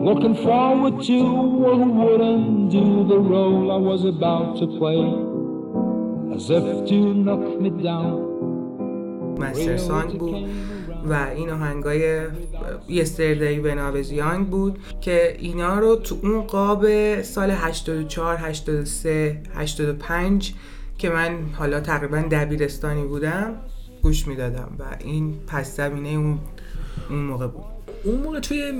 Looking 0.00 0.36
forward 0.36 1.02
to 1.02 1.18
who 1.26 1.92
wouldn't 2.00 2.70
do 2.70 3.04
the 3.08 3.18
role 3.18 3.72
I 3.72 3.76
was 3.76 4.04
about 4.04 4.56
to 4.60 4.66
play. 4.78 5.02
As 6.36 6.50
if 6.50 6.88
to 6.88 7.14
knock 7.14 7.60
me 7.60 7.70
down. 7.70 8.28
مستر 9.38 9.76
سانگ 9.76 10.18
بود 10.18 10.48
و 11.04 11.12
این 11.36 11.50
آهنگای 11.50 12.20
یستردی 12.88 13.60
به 13.60 13.74
ناوز 13.74 14.12
یانگ 14.12 14.46
بود 14.46 14.78
که 15.00 15.36
اینا 15.38 15.78
رو 15.78 15.96
تو 15.96 16.16
اون 16.22 16.40
قاب 16.40 16.86
سال 17.22 17.50
84 17.50 18.36
83 18.36 19.42
85 19.54 20.54
که 20.98 21.10
من 21.10 21.38
حالا 21.52 21.80
تقریبا 21.80 22.18
دبیرستانی 22.30 23.02
بودم 23.02 23.54
گوش 24.02 24.26
می‌دادم 24.26 24.70
و 24.78 24.84
این 24.98 25.34
پس 25.46 25.76
زمینه 25.76 26.08
اون 26.08 26.38
اون 27.10 27.18
موقع 27.18 27.46
بود 27.46 27.77
اون 28.04 28.20
موقع 28.20 28.40
توی 28.40 28.72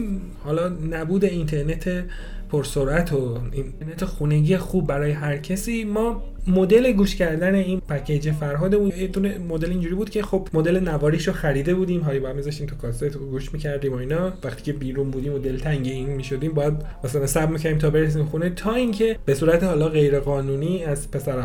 حالا 0.45 0.69
نبود 0.69 1.25
اینترنت 1.25 2.05
پرسرعت 2.49 3.13
و 3.13 3.39
اینترنت 3.53 4.05
خونگی 4.05 4.57
خوب 4.57 4.87
برای 4.87 5.11
هر 5.11 5.37
کسی. 5.37 5.85
ما 5.85 6.23
مدل 6.47 6.93
گوش 6.93 7.17
کردن 7.17 7.55
این 7.55 7.81
پکیج 7.81 8.31
فرهادمون 8.31 8.93
یه 8.99 9.07
دونه 9.07 9.39
مدل 9.39 9.71
اینجوری 9.71 9.95
بود 9.95 10.11
که 10.11 10.23
خب 10.23 10.49
مدل 10.53 10.89
نواریش 10.89 11.29
رو 11.29 11.35
خریده 11.35 11.75
بودیم 11.75 12.01
هایی 12.01 12.21
باید 12.21 12.37
میذاشتیم 12.37 12.67
تو 12.67 12.77
کاست 12.77 13.05
گوش 13.05 13.53
می‌کردیم 13.53 13.93
و 13.93 13.97
اینا. 13.97 14.33
وقتی 14.45 14.63
که 14.63 14.73
بیرون 14.73 15.11
بودیم 15.11 15.35
و 15.35 15.39
دلتنگ 15.39 15.87
این 15.87 16.09
می‌شدیم 16.09 16.53
باید 16.53 16.75
مثلا 17.05 17.27
صبر 17.27 17.53
می‌کردیم 17.53 17.79
تا 17.79 17.91
برسیم 17.91 18.25
خونه 18.25 18.51
تا 18.51 18.75
اینکه 18.75 19.17
به 19.25 19.35
صورت 19.35 19.65
حالا 19.65 19.89
غیر 19.89 20.21
قانونی 20.21 20.85
از 20.85 21.11
پسر 21.11 21.39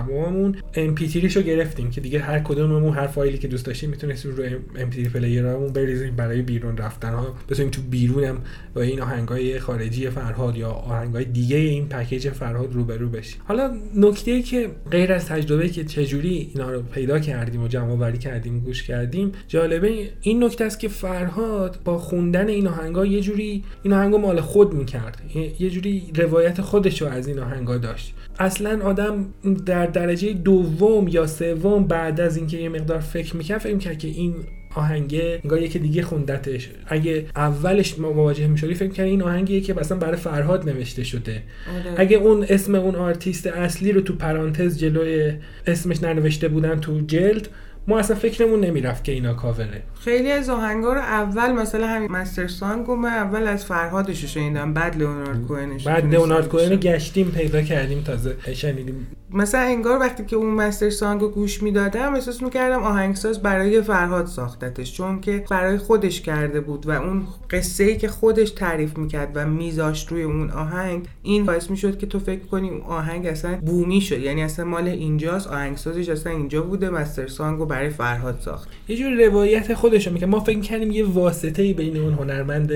MP 0.76 1.28
رو 1.28 1.42
گرفتیم 1.42 1.92
که 1.92 2.02
دیگه 2.02 2.20
هر 2.20 2.40
کدوممون 2.40 2.94
هر 2.94 3.08
فایلی 3.08 3.38
که 3.38 3.48
دوست 3.48 3.66
داشتیم 3.66 3.90
می‌تونستیم 3.90 4.36
رو 4.36 4.44
MP 4.76 4.90
player 4.90 5.10
امون 5.10 5.74
بریزیم 5.74 6.16
برای 6.16 6.42
بیرون 6.42 6.78
رفتن 6.78 7.14
ها 7.14 7.36
بتونیم 7.50 7.72
تو 7.72 7.82
بیرونم 7.82 8.38
با 8.74 8.82
این 8.82 9.02
آهنگای 9.02 9.60
خارجی 9.60 10.10
فرهاد 10.10 10.58
یا 10.58 10.72
آهنگای 10.94 11.26
دیگه 11.26 11.58
این 11.58 11.90
پکیج 11.90 12.30
فرهاد 12.30 12.74
روبرو 12.74 13.10
بشیم. 13.10 13.42
حالا 13.46 13.72
نکته 13.96 14.42
که 14.42 14.70
غیر 14.92 15.14
از 15.14 15.26
تجربه 15.26 15.70
که 15.70 15.84
چجوری 15.84 16.52
اینا 16.56 16.72
رو 16.72 16.82
پیدا 16.82 17.20
کردیم 17.20 17.64
و 17.64 17.68
جمع 17.68 17.92
آوری 17.92 18.18
کردیم 18.18 18.60
گوش 18.60 18.84
کردیم 18.84 19.32
جالبه 19.48 20.10
این 20.22 20.44
نکته 20.44 20.66
است 20.66 20.80
که 20.80 20.88
فرهاد 20.88 21.80
با 21.86 21.98
خوندن 21.98 22.48
این 22.48 22.68
آهنگا 22.68 23.06
یه 23.06 23.22
جوری 23.22 23.64
این 23.84 23.94
آهنگا 23.94 24.18
مال 24.18 24.42
خود 24.42 24.74
می‌کرد. 24.74 25.22
یه 25.60 25.70
جوری 25.70 26.04
روایت 26.16 26.62
خودش 26.62 27.02
رو 27.02 27.08
از 27.08 27.28
این 27.28 27.40
آهنگا 27.40 27.78
داشت. 27.78 28.14
اصلا 28.40 28.86
آدم 28.86 29.26
در 29.66 29.86
درجه 29.86 30.34
دوم 30.34 31.08
یا 31.08 31.28
سوم 31.28 31.84
بعد 31.84 32.22
از 32.22 32.38
اینکه 32.38 32.58
یه 32.58 32.70
مقدار 32.70 33.00
فکر 33.00 33.36
می‌کرد 33.36 33.58
فکر 33.58 33.74
می‌کرد 33.74 33.98
که 33.98 34.08
این 34.08 34.36
آهنگه 34.76 35.40
انگار 35.44 35.62
یکی 35.62 35.80
دیگه 35.80 36.02
خوندتش 36.02 36.70
اگه 36.88 37.26
اولش 37.36 38.00
مواجه 38.00 38.48
می‌شدی 38.48 38.74
فکر 38.74 38.94
کنی 38.94 39.10
این 39.10 39.22
آهنگیه 39.22 39.62
که 39.62 39.74
مثلا 39.74 39.98
برای 39.98 40.18
فرهاد 40.18 40.70
نوشته 40.70 41.04
شده 41.04 41.44
آره. 41.76 41.94
اگه 41.98 42.18
اون 42.18 42.46
اسم 42.50 42.76
اون 42.76 42.96
آرتیست 42.96 43.48
اصلی 43.48 43.92
رو 43.92 44.02
تو 44.02 44.16
پرانتز 44.16 44.80
جلوی 44.80 45.34
اسمش 45.68 46.04
ننوشته 46.04 46.48
بودن 46.48 46.80
تو 46.80 47.02
جلد 47.02 47.50
ما 47.88 48.00
اصلا 48.00 48.16
فکرمون 48.16 48.60
نمی‌رفت 48.60 49.04
که 49.04 49.12
اینا 49.12 49.34
کاوره 49.34 49.82
خیلی 50.04 50.32
از 50.32 50.50
آهنگا 50.50 50.94
رو 50.94 51.00
اول 51.00 51.52
مثلا 51.52 51.88
همین 51.88 52.12
Master 52.12 52.48
Song 52.48 52.92
من 52.92 53.10
اول 53.10 53.48
از 53.48 53.66
فرهادش 53.66 54.26
شنیدم 54.26 54.74
بعد 54.74 54.98
لئونارد 54.98 55.42
کوهنش 55.48 55.88
بعد 55.88 56.14
لئونارد 56.14 56.48
کوهن. 56.48 56.76
گشتیم 56.76 57.32
پیدا 57.32 57.62
کردیم 57.62 58.02
تازه 58.02 58.36
شنیدیم 58.54 59.08
مثلا 59.34 59.62
انگار 59.62 60.00
وقتی 60.00 60.26
که 60.26 60.36
اون 60.36 60.50
مستر 60.50 60.90
سانگ 60.90 61.22
رو 61.22 61.30
گوش 61.30 61.64
می‌دادم 61.64 62.14
احساس 62.14 62.42
می‌کردم 62.42 62.84
آهنگساز 62.84 63.42
برای 63.42 63.82
فرهاد 63.82 64.26
ساختتش 64.26 64.94
چون 64.94 65.22
که 65.22 65.46
برای 65.50 65.78
خودش 65.78 66.22
کرده 66.22 66.62
بود 66.62 66.88
و 66.88 66.92
اون 66.92 67.28
قصه 67.50 67.84
ای 67.84 67.98
که 67.98 68.08
خودش 68.08 68.52
تعریف 68.52 68.98
می‌کرد 68.98 69.32
و 69.36 69.46
میذاشت 69.46 70.12
روی 70.12 70.24
اون 70.24 70.50
آهنگ 70.50 71.08
این 71.24 71.46
باعث 71.46 71.70
می‌شد 71.70 71.98
که 71.98 72.06
تو 72.06 72.20
فکر 72.20 72.46
کنی 72.46 72.70
اون 72.70 72.82
آهنگ 72.82 73.26
اصلا 73.26 73.56
بومی 73.56 74.02
شد. 74.02 74.20
یعنی 74.20 74.44
اصلا 74.44 74.66
مال 74.66 74.88
اینجاست 74.88 75.48
آهنگسازش 75.48 76.10
اصلا 76.10 76.32
اینجا 76.32 76.62
بوده 76.62 76.90
مستر 76.90 77.28
سانگ 77.28 77.60
رو 77.60 77.66
برای 77.66 77.90
فرهاد 77.90 78.40
ساخت. 78.40 78.70
یه 78.88 78.98
جور 78.98 79.26
روایت 79.26 79.74
خودش 79.74 80.08
رو 80.08 80.14
میگه 80.14 80.26
ما 80.26 80.40
فکر 80.40 80.60
کردیم 80.60 80.92
یه 80.92 81.06
واسطه 81.06 81.74
بین 81.74 81.98
اون 81.98 82.14
هنرمند 82.14 82.72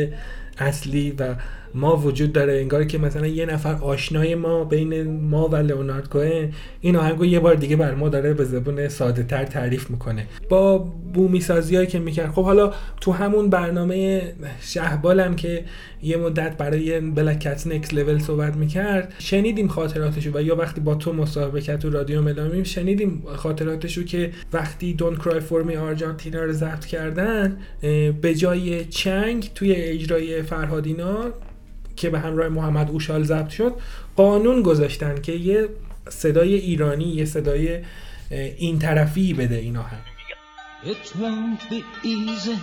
اصلی 0.60 1.16
و 1.20 1.36
ما 1.78 1.98
وجود 1.98 2.34
داره 2.34 2.54
انگار 2.54 2.84
که 2.84 2.98
مثلا 2.98 3.28
یه 3.28 3.46
نفر 3.46 3.76
آشنای 3.76 4.36
ما 4.36 4.64
بین 4.64 5.20
ما 5.22 5.48
و 5.48 5.56
لئونارد 5.56 6.10
کوهن 6.10 6.52
این 6.82 6.96
آهنگو 6.96 7.26
یه 7.26 7.40
بار 7.40 7.56
دیگه 7.56 7.76
بر 7.76 7.96
ما 7.96 8.10
داره 8.10 8.34
به 8.34 8.44
زبون 8.44 8.90
ساده 8.90 9.24
تر 9.24 9.46
تعریف 9.46 9.90
می‌کنه. 9.90 10.28
با 10.50 10.78
بومی 11.14 11.42
سازی 11.42 11.86
که 11.88 12.00
می‌کرد. 12.00 12.32
خب 12.32 12.44
حالا 12.44 12.74
تو 13.02 13.12
همون 13.12 13.50
برنامه 13.50 14.22
شهبالم 14.62 15.36
که 15.36 15.64
یه 16.04 16.18
مدت 16.18 16.58
برای 16.58 17.00
بلک 17.00 17.40
کتس 17.40 17.68
نکس 17.68 17.94
لول 17.94 18.20
صحبت 18.20 18.56
می‌کرد 18.56 19.14
شنیدیم 19.20 19.68
خاطراتشو 19.68 20.32
و 20.34 20.42
یا 20.42 20.56
وقتی 20.56 20.82
با 20.82 20.96
تو 20.96 21.14
مصاحبه 21.14 21.62
کرد 21.62 21.80
تو 21.80 21.90
رادیو 21.90 22.22
ملامیم 22.22 22.64
شنیدیم 22.64 23.24
خاطراتشو 23.36 24.04
که 24.04 24.32
وقتی 24.54 24.94
دون 24.94 25.16
کرای 25.16 25.40
فورمی 25.40 25.76
آرژانتینا 25.76 26.44
رو 26.44 26.52
ضبط 26.52 26.86
کردن 26.86 27.58
به 28.22 28.36
جای 28.38 28.86
چنگ 28.86 29.52
توی 29.56 29.72
اجرای 29.72 30.42
فرهادینا 30.42 31.26
که 31.98 32.10
به 32.10 32.20
همراه 32.20 32.50
محمد 32.50 32.90
اوشال 32.90 33.24
ضبط 33.24 33.50
شد 33.50 33.76
قانون 34.16 34.62
گذاشتن 34.62 35.22
که 35.22 35.32
یه 35.32 35.70
صدای 36.10 36.56
ایرانی 36.56 37.06
یه 37.06 37.26
صدای 37.26 37.80
این 38.58 38.80
طرفی 38.80 39.34
بده 39.34 39.56
این 39.56 39.78
آهنگ 39.78 40.02
It 40.84 41.12
won't 41.20 41.62
be 41.70 41.84
easy. 42.04 42.58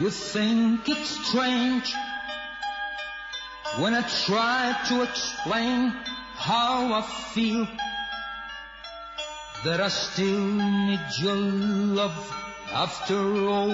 You 0.00 0.10
think 0.10 0.88
it's 0.88 1.10
strange 1.26 1.88
when 3.80 3.92
try 4.26 4.62
to 4.88 5.02
explain 5.02 5.80
how 6.50 6.92
I 7.00 7.02
feel 7.34 7.66
that 9.64 9.80
I 9.80 9.88
still 9.88 10.46
need 10.88 11.00
your 11.20 11.36
love 12.00 12.20
after 12.72 13.20
all. 13.48 13.72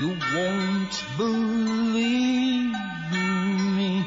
You 0.00 0.16
won't 0.34 1.04
believe 1.16 2.72
me. 3.12 4.04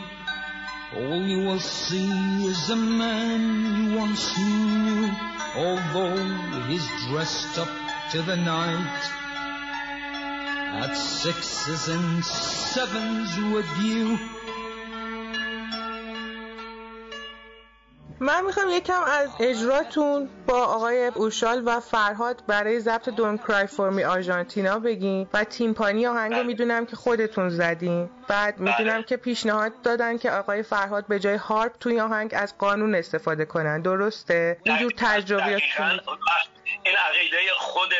All 0.95 1.21
you 1.21 1.45
will 1.45 1.59
see 1.59 2.09
is 2.45 2.69
a 2.69 2.75
man 2.75 3.91
you 3.91 3.97
once 3.97 4.37
knew, 4.37 5.11
although 5.55 6.63
he's 6.67 6.87
dressed 7.07 7.59
up 7.59 7.69
to 8.11 8.21
the 8.23 8.35
night. 8.35 9.11
At 10.81 10.93
sixes 10.95 11.87
and 11.87 12.25
sevens 12.25 13.37
with 13.53 13.69
you. 13.79 14.17
من 18.19 18.45
می‌خوام 18.45 18.69
یکم 18.69 19.03
از 19.03 19.29
اجراتون 19.39 20.29
با 20.47 20.65
آقای 20.65 21.05
اوشال 21.05 21.61
و 21.65 21.79
فرهاد 21.79 22.43
برای 22.47 22.79
ضبط 22.79 23.09
Don't 23.09 23.37
Cry 23.37 23.67
for 23.67 23.89
Me 23.89 24.03
Argentina 24.03 24.79
بگین 24.79 25.29
و 25.33 25.43
تیمپانی 25.43 26.07
آهنگ 26.07 26.33
رو 26.33 26.43
می‌دونم 26.43 26.85
که 26.85 26.95
خودتون 26.95 27.49
زدین. 27.49 28.09
بعد 28.27 28.59
می‌دونم 28.59 29.03
که 29.03 29.17
پیشنهاد 29.17 29.81
دادن 29.81 30.17
که 30.17 30.31
آقای 30.31 30.63
فرهاد 30.63 31.07
به 31.07 31.19
جای 31.19 31.35
harp 31.35 31.77
توی 31.79 31.99
آهنگ 31.99 32.31
از 32.37 32.57
قانون 32.57 32.95
استفاده 32.95 33.45
کنن. 33.45 33.81
درسته؟ 33.81 34.57
اینجور 34.63 34.93
تجربیات 34.97 35.61
دقیقاً. 35.77 35.89
این 36.83 36.95
عقیده 36.95 37.37
خود 37.57 37.93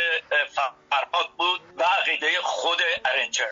فرهاد 0.89 1.29
بود 1.37 1.61
و 1.77 1.83
عقیده 2.01 2.27
خود 2.41 2.77
arranger 3.05 3.45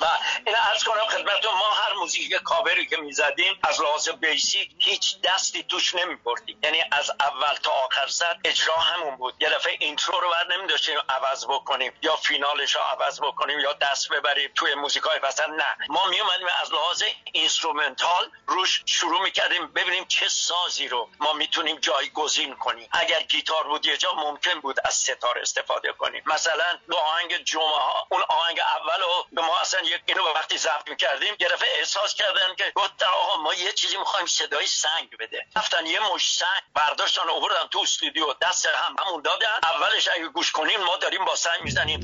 و 0.00 0.06
این 0.46 0.56
عرض 0.56 0.84
کنم 0.84 1.06
خدمتتون 1.06 1.54
ما 1.54 1.70
هر 1.70 1.92
موزیک 1.92 2.34
کاوری 2.34 2.86
که 2.86 2.96
می‌زدیم 2.96 3.58
از 3.62 3.80
لحاظ 3.80 4.08
basic 4.08 4.70
هیچ 4.78 5.20
دستی 5.24 5.62
توش 5.62 5.94
نمیبردیم. 5.94 6.60
یعنی 6.62 6.82
از 6.92 7.10
اول 7.10 7.54
تا 7.62 7.70
آخر 7.70 8.06
سر 8.06 8.38
اجرا 8.44 8.74
همون 8.74 9.16
بود. 9.16 9.34
یه 9.38 9.48
دفعه 9.48 9.76
intro 9.80 10.20
رو 10.20 10.30
بر 10.30 10.56
نمیداشتیم 10.56 10.98
عوض 11.08 11.46
بکنیم 11.46 11.92
یا 12.02 12.16
final 12.16 12.57
ش 12.57 12.74
رو 12.74 12.80
عوض 12.80 13.20
بکنیم 13.20 13.60
یا 13.60 13.72
دست 13.72 14.08
ببریم 14.08 14.50
توی 14.54 14.74
موزیکای 14.74 15.18
مثلا 15.22 15.46
نه. 15.46 15.76
ما 15.88 16.06
میومدیم 16.06 16.46
از 16.62 16.72
لحاظ 16.72 17.02
instrumental 17.32 18.30
روش 18.46 18.82
شروع 18.86 19.22
می‌کردیم 19.22 19.66
ببینیم 19.66 20.04
چه 20.04 20.28
سازی 20.28 20.88
رو 20.88 21.08
ما 21.20 21.32
می‌تونیم 21.32 21.76
جایگزین 21.76 22.54
کنیم. 22.54 22.88
اگر 22.92 23.22
گیتار 23.22 23.64
بود 23.64 23.86
یه 23.86 23.96
جا 23.96 24.14
ممکن 24.14 24.60
بود 24.60 24.80
از 24.84 24.94
ستار 24.94 25.38
استفاده 25.38 25.92
کنیم. 25.92 26.22
مثلا 26.26 26.78
تو 26.88 26.96
آهنگ 26.96 27.36
جمعه 27.36 27.66
ها 27.66 28.06
اون 28.10 28.22
آهنگ 28.28 28.60
اول 28.60 29.00
رو 29.02 29.26
به 29.32 29.42
ما 29.42 29.58
اصلا 29.58 29.80
یک 29.86 30.02
اینو 30.06 30.22
وقتی 30.34 30.58
ضبط 30.58 30.88
می‌کردیم 30.88 31.34
دفعه 31.34 31.68
احساس 31.78 32.14
کردن 32.14 32.54
که 32.58 32.72
گفتن 32.74 33.06
آقا 33.06 33.42
ما 33.42 33.54
یه 33.54 33.72
چیزی 33.72 33.96
می‌خوایم 33.96 34.26
صدای 34.26 34.66
سنگ 34.66 35.16
بده. 35.20 35.46
رفتن 35.56 35.86
یه 35.86 36.00
مشت 36.14 36.34
سنگ 36.34 36.62
برداشتن 36.74 37.28
آوردن 37.28 37.66
تو 37.70 37.78
استودیو 37.78 38.34
دست 38.42 38.66
همه‌مون 38.66 39.22
دادن. 39.22 39.58
اولش 39.62 40.08
اگه 40.08 40.28
گوش 40.28 40.52
کنیم 40.52 40.80
ما 40.80 40.96
داریم 40.96 41.24
با 41.24 41.36
سنگ 41.36 41.60
می‌زنیم. 41.62 42.00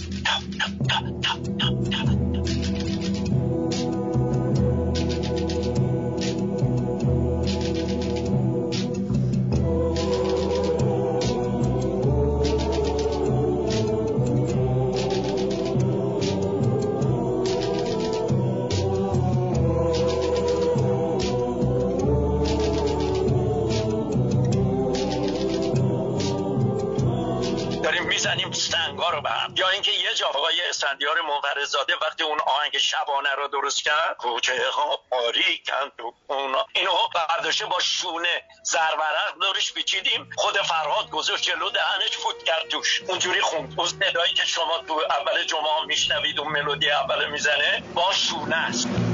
شبانه 32.82 33.34
رو 33.34 33.48
درست 33.48 33.84
کرد؟ 33.84 34.16
کوچه 34.18 34.70
ها 34.72 35.00
باریکند 35.10 35.92
و 36.00 36.14
اونا. 36.26 36.66
اینو 36.72 36.92
برداشته 37.14 37.66
با 37.66 37.80
شونه 37.80 38.42
زرورق 38.62 39.38
دورش 39.40 39.72
بیچیدیم 39.72 40.30
خود 40.36 40.62
فرهاد 40.62 41.10
گذاشت 41.10 41.44
جلو 41.44 41.70
دهنش 41.70 42.16
فوت 42.16 42.44
کرد 42.44 42.68
توش. 42.68 43.02
اونجوری 43.08 43.40
خوند. 43.40 43.74
اون 43.76 43.88
صدایی 43.88 44.34
که 44.34 44.44
شما 44.44 44.78
تو 44.88 45.02
اول 45.10 45.44
جمعه 45.44 45.84
میشنوید 45.86 46.40
اون 46.40 46.52
ملودی 46.52 46.90
اول 46.90 47.28
می‌زنه 47.28 47.82
با 47.94 48.12
شونه 48.12 48.56
است. 48.56 49.11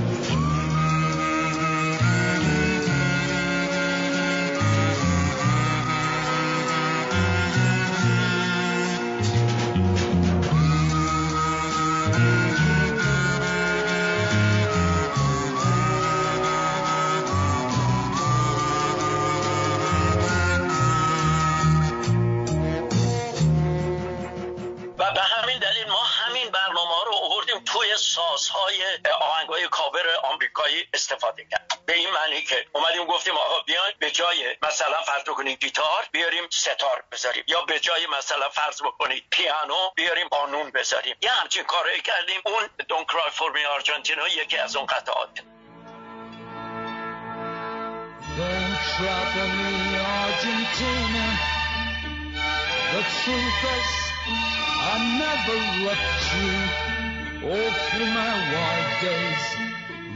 بکنید 35.38 35.64
گیتار 35.64 36.08
بیاریم 36.12 36.44
ستار 36.50 37.04
بذاریم. 37.12 37.44
یا 37.46 37.60
به 37.62 37.80
جای 37.80 38.06
مثلا 38.18 38.48
فرض 38.48 38.82
بکنید 38.82 39.24
پیانو 39.30 39.90
بیاریم 39.96 40.28
قانون 40.28 40.70
بذاریم. 40.70 41.16
یه 41.22 41.30
همچین 41.30 41.62
کارایی 41.62 42.00
کردیم. 42.00 42.40
اون 42.46 42.68
دون 42.88 43.04
کرای 43.04 43.30
فور 43.30 43.52
می 43.52 43.64
آرژانتینا 43.64 44.28
یکی 44.28 44.58
از 44.58 44.76
اون 44.76 44.86
قطعات. 44.86 45.42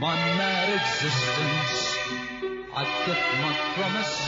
My 0.03 0.15
mad 0.37 0.69
existence, 0.79 1.79
I 2.81 2.83
kept 3.05 3.29
my 3.41 3.53
promise. 3.73 4.22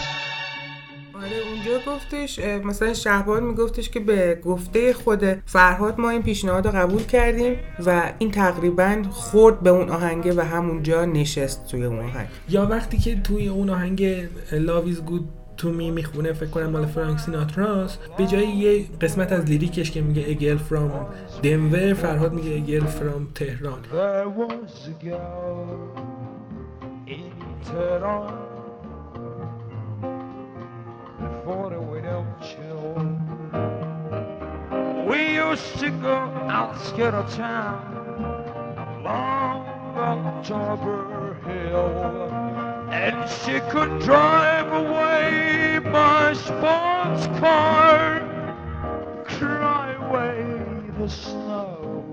آره 1.24 1.38
اونجا 1.52 1.92
گفتش 1.92 2.40
مثلا 2.40 2.94
شهبان 2.94 3.44
میگفتش 3.44 3.90
که 3.90 4.00
به 4.00 4.40
گفته 4.44 4.94
خود 4.94 5.26
فرهاد 5.46 6.00
ما 6.00 6.10
این 6.10 6.24
پیشنهاد 6.24 6.68
رو 6.68 6.74
قبول 6.74 7.04
کردیم 7.04 7.56
و 7.86 8.14
این 8.20 8.32
تقریبا 8.32 9.04
خورد 9.10 9.60
به 9.60 9.70
اون 9.70 9.90
آهنگه 9.90 10.34
و 10.34 10.42
همونجا 10.42 11.06
نشست 11.06 11.68
توی 11.68 11.84
اون 11.84 12.00
آهنگ. 12.00 12.28
یا 12.50 12.66
وقتی 12.66 12.98
که 12.98 13.22
توی 13.22 13.48
اون 13.48 13.70
آهنگ 13.70 14.28
Love 14.52 14.94
is 14.96 15.10
good 15.10 15.24
تو 15.58 15.70
می 15.70 15.92
می‌خونه 15.92 16.34
فکر 16.34 16.50
کنم 16.50 16.66
مال 16.70 16.86
فرانک 16.86 17.20
سیناتراس 17.20 17.98
به 18.18 18.26
جای 18.26 18.48
یه 18.48 18.86
قسمت 19.02 19.32
از 19.32 19.46
لیریکش 19.46 19.92
که 19.92 20.02
میگه 20.02 20.26
اگل 20.30 20.58
فرام 20.58 21.08
دنور 21.44 21.94
فرهاد 21.94 22.34
میگه 22.34 22.56
اگل 22.56 22.86
فرام 22.86 23.28
تهران. 23.36 23.80
There 31.46 31.54
was 31.54 31.68
a 31.68 31.70
girl 31.70 31.70
in 31.70 31.70
Tehran 31.70 31.70
before 31.70 31.70
the 31.70 31.80
window 31.80 32.26
chill. 32.42 32.96
We 35.08 35.36
used 35.36 35.78
to 35.80 35.92
go 35.92 36.16
outskirt 36.50 37.14
of 37.14 37.32
town 37.36 37.86
along 38.98 39.68
October 39.96 41.38
Hill, 41.46 42.32
and 42.92 43.30
she 43.30 43.60
could 43.70 44.00
drive 44.00 44.74
away 44.74 45.80
my 45.84 46.34
sports 46.34 47.28
car, 47.40 48.22
cry 49.26 49.94
away 50.08 50.44
the 50.98 51.08
snow. 51.08 52.04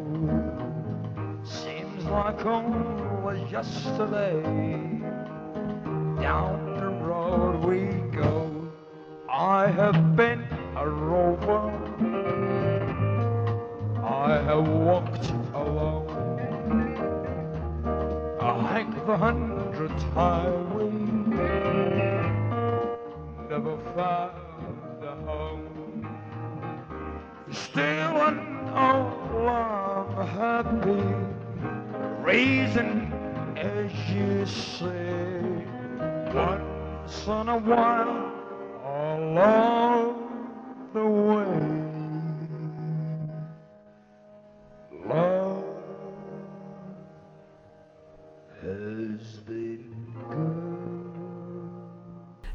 Seems 1.42 2.04
like 2.04 2.44
only 2.44 3.50
yesterday. 3.50 4.42
Down 6.20 6.76
the 6.78 6.88
road 6.88 7.64
we. 7.64 8.01
I 9.32 9.68
have 9.68 10.14
been 10.14 10.46
a 10.76 10.86
rover. 10.86 11.72
I 14.04 14.36
have 14.42 14.68
walked 14.68 15.30
alone. 15.54 16.10
I 18.38 18.62
heck 18.74 19.06
the 19.06 19.16
hundred 19.16 19.90
highway. 20.12 20.90
Never 23.48 23.78
found 23.96 25.02
a 25.02 25.16
home. 25.24 26.06
Still 27.50 27.82
I 27.88 28.30
know 28.66 29.48
I'm 29.48 30.26
happy, 30.26 31.02
raising 32.22 33.10
as 33.56 33.90
you 34.10 34.44
say, 34.44 35.40
once 36.34 37.26
in 37.26 37.48
a 37.48 37.56
while 37.56 38.41
along 39.02 40.14
the 40.94 41.04
way. 41.04 41.81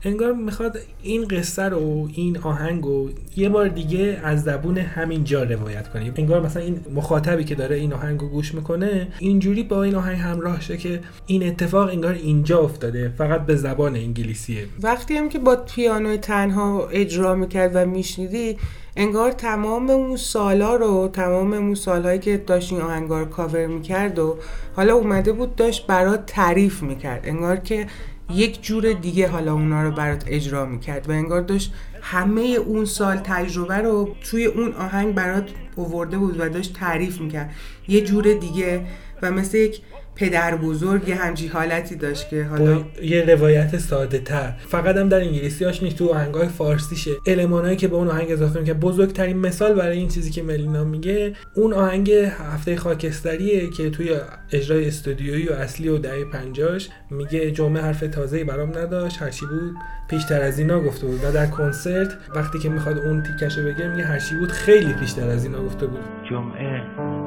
انگار 0.04 0.34
می‌خواد 0.34 0.78
این 1.04 1.28
قصه 1.28 1.64
رو 1.64 2.10
این 2.14 2.38
آهنگ 2.38 2.84
رو 2.84 3.10
یه 3.36 3.50
بار 3.50 3.68
دیگه 3.68 4.20
از 4.24 4.44
زبون 4.44 4.78
همین 4.78 5.24
جا 5.24 5.44
روایت 5.44 5.88
کنه. 5.88 6.12
انگار 6.16 6.46
مثلا 6.46 6.64
این 6.64 6.80
مخاطبی 6.96 7.44
که 7.44 7.56
داره 7.56 7.76
این 7.76 7.94
آهنگ 7.94 8.20
رو 8.20 8.28
گوش 8.28 8.56
می‌کنه 8.56 9.08
اینجوری 9.20 9.64
با 9.64 9.84
این 9.84 9.96
آهنگ 9.96 10.18
همراه 10.18 10.62
شه 10.62 10.78
که 10.78 11.00
این 11.26 11.48
اتفاق 11.48 11.90
انگار 11.90 12.14
اینجا 12.14 12.60
افتاده 12.60 13.14
فقط 13.18 13.46
به 13.46 13.56
زبان 13.56 13.96
انگلیسیه. 13.96 14.66
وقتی 14.82 15.18
هم 15.18 15.30
که 15.30 15.40
با 15.40 15.56
پیانو 15.56 16.18
تنها 16.18 16.88
اجرا 16.88 17.36
می‌کرد 17.36 17.72
و 17.74 17.86
میشنیدی 17.86 18.58
انگار 18.96 19.32
تمام 19.32 19.90
اون 19.90 20.18
سالا 20.18 20.76
رو 20.76 21.10
تمام 21.14 21.54
اون 21.54 21.76
سالهایی 21.76 22.20
که 22.20 22.38
داشت 22.38 22.74
این 22.74 22.82
آهنگار 22.82 23.26
کاور 23.26 23.68
می‌کرد 23.68 24.20
و 24.20 24.38
حالا 24.76 24.94
اومده 24.94 25.32
بود 25.32 25.56
داشت 25.56 25.88
برات 25.88 26.26
تعریف 26.26 26.84
می‌کرد. 26.84 27.22
انگار 27.24 27.58
که 27.58 27.88
یک 28.34 28.64
جور 28.64 28.94
دیگه 28.94 29.28
حالا 29.28 29.54
اونا 29.54 29.84
رو 29.84 29.92
برات 29.92 30.24
اجرا 30.28 30.66
می‌کرد 30.66 31.10
و 31.10 31.12
انگار 31.12 31.42
داشت 31.42 31.74
همه 32.02 32.42
اون 32.42 32.86
سال 32.86 33.18
تجربه 33.18 33.78
رو 33.78 34.16
توی 34.32 34.46
اون 34.46 34.74
آهنگ 34.74 35.16
برات 35.16 35.50
اوورده 35.76 36.18
بود 36.18 36.40
و 36.40 36.50
داشت 36.50 36.74
تعریف 36.74 37.22
می‌کرد. 37.22 37.56
یه 37.88 38.02
جور 38.02 38.34
دیگه 38.34 38.86
و 39.22 39.32
مثل 39.32 39.58
یک 39.58 39.82
پدر 40.18 40.56
بزرگ 40.56 41.08
یه 41.08 41.16
همچی 41.16 41.48
حالتی 41.48 41.96
داشت 41.96 42.30
که 42.30 42.44
حالا 42.44 42.84
یه 43.02 43.26
روایت 43.36 43.78
ساده 43.78 44.20
تر. 44.20 44.54
فقط 44.68 44.98
هم 44.98 45.10
در 45.10 45.20
انگلیسیاش 45.20 45.84
نیست 45.84 45.98
تو 45.98 46.10
آهنگای 46.10 46.48
فارسیشه 46.48 47.12
المانایی 47.28 47.76
که 47.76 47.88
به 47.88 47.96
اون 47.96 48.08
آهنگ 48.08 48.32
اضافه 48.32 48.60
می‌کنه 48.60 48.74
بزرگترین 48.74 49.38
مثال 49.38 49.74
برای 49.74 49.98
این 49.98 50.08
چیزی 50.08 50.32
که 50.32 50.44
ملینا 50.44 50.84
میگه 50.84 51.34
اون 51.56 51.74
آهنگ 51.74 52.12
هفته 52.12 52.76
خاکستریه 52.76 53.70
که 53.70 53.90
توی 53.90 54.16
اجرای 54.52 54.88
استودیویی 54.88 55.48
و 55.48 55.54
اصلی 55.54 55.90
و 55.90 55.98
دهه 55.98 56.26
پنجاش 56.34 56.90
میگه 57.10 57.52
جمعه 57.52 57.82
حرف 57.82 58.00
تازه‌ای 58.00 58.44
برام 58.44 58.70
نداشت 58.70 59.22
هرچی 59.22 59.46
بود 59.46 59.76
پیشتر 60.10 60.42
از 60.42 60.60
اینا 60.60 60.80
گفته 60.80 61.08
بود. 61.08 61.20
و 61.24 61.32
در 61.32 61.48
کنسرت 61.48 62.18
وقتی 62.36 62.60
که 62.60 62.70
می‌خواد 62.70 62.98
اون 62.98 63.24
تیکشو 63.24 63.62
بگه 63.64 63.88
میگه 63.88 64.04
هرچی 64.04 64.36
بود 64.36 64.52
خیلی 64.52 64.94
پیشتر 64.94 65.30
از 65.30 65.46
اینا 65.46 65.64
گفته 65.64 65.88
بود. 65.88 66.00
جمعه 66.30 66.82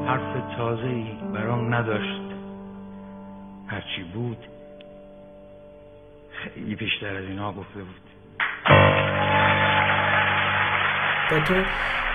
حرف 0.07 0.57
تازه‌ای 0.57 1.05
برام 1.35 1.75
نداشت. 1.75 2.30
هرچی 3.71 4.03
بود؟ 4.15 4.37
خیلی 6.31 6.75
بیشتر 6.75 7.17
از 7.17 7.25
اینا 7.25 7.53
گفته 7.53 7.79
بود. 7.79 8.01
و 11.33 11.41
تو 11.41 11.55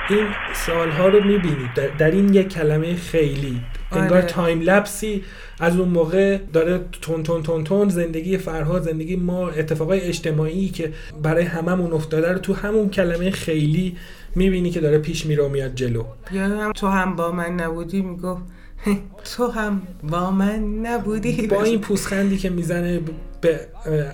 این 0.10 0.28
سالها 0.54 1.08
رو 1.08 1.24
می‌بینی. 1.24 1.70
در, 1.76 1.88
در 1.88 2.12
این 2.12 2.34
یک 2.34 2.54
کلمه 2.54 2.96
خیلی. 2.96 3.62
انگار 3.92 4.18
آره. 4.18 4.28
تایم 4.28 4.62
لپسی 4.62 5.24
از 5.60 5.80
اون 5.80 5.90
موقع 5.90 6.38
داره 6.38 6.80
تون 7.02 7.24
تون 7.24 7.44
تون 7.44 7.64
تون 7.64 7.90
زندگی 7.90 8.38
فرهاد 8.38 8.82
زندگی 8.82 9.16
ما 9.16 9.50
اتفاقای 9.50 10.02
اجتماعی 10.02 10.70
که 10.70 10.94
برای 11.24 11.44
هممون 11.44 11.94
افتاده 11.94 12.32
رو 12.32 12.40
تو 12.40 12.54
همون 12.54 12.90
کلمه 12.90 13.32
خیلی 13.32 13.98
می‌بینی 14.36 14.70
که 14.70 14.80
داره 14.80 15.00
پیش 15.00 15.26
میره 15.26 15.44
و 15.44 15.50
میاد 15.50 15.76
جلو. 15.76 16.04
یا 16.32 16.44
هم 16.48 16.72
تو 16.72 16.88
هم 16.88 17.16
با 17.16 17.32
من 17.32 17.54
نبودی 17.54 18.02
می‌گفت 18.02 18.55
تو 19.36 19.48
هم 19.48 19.82
با 20.04 20.32
من 20.32 20.64
نبودی. 20.64 21.48
با 21.48 21.64
این 21.64 21.82
پوسخندی 21.82 22.38
که 22.38 22.50
می‌زنه 22.50 23.02
به 23.42 23.60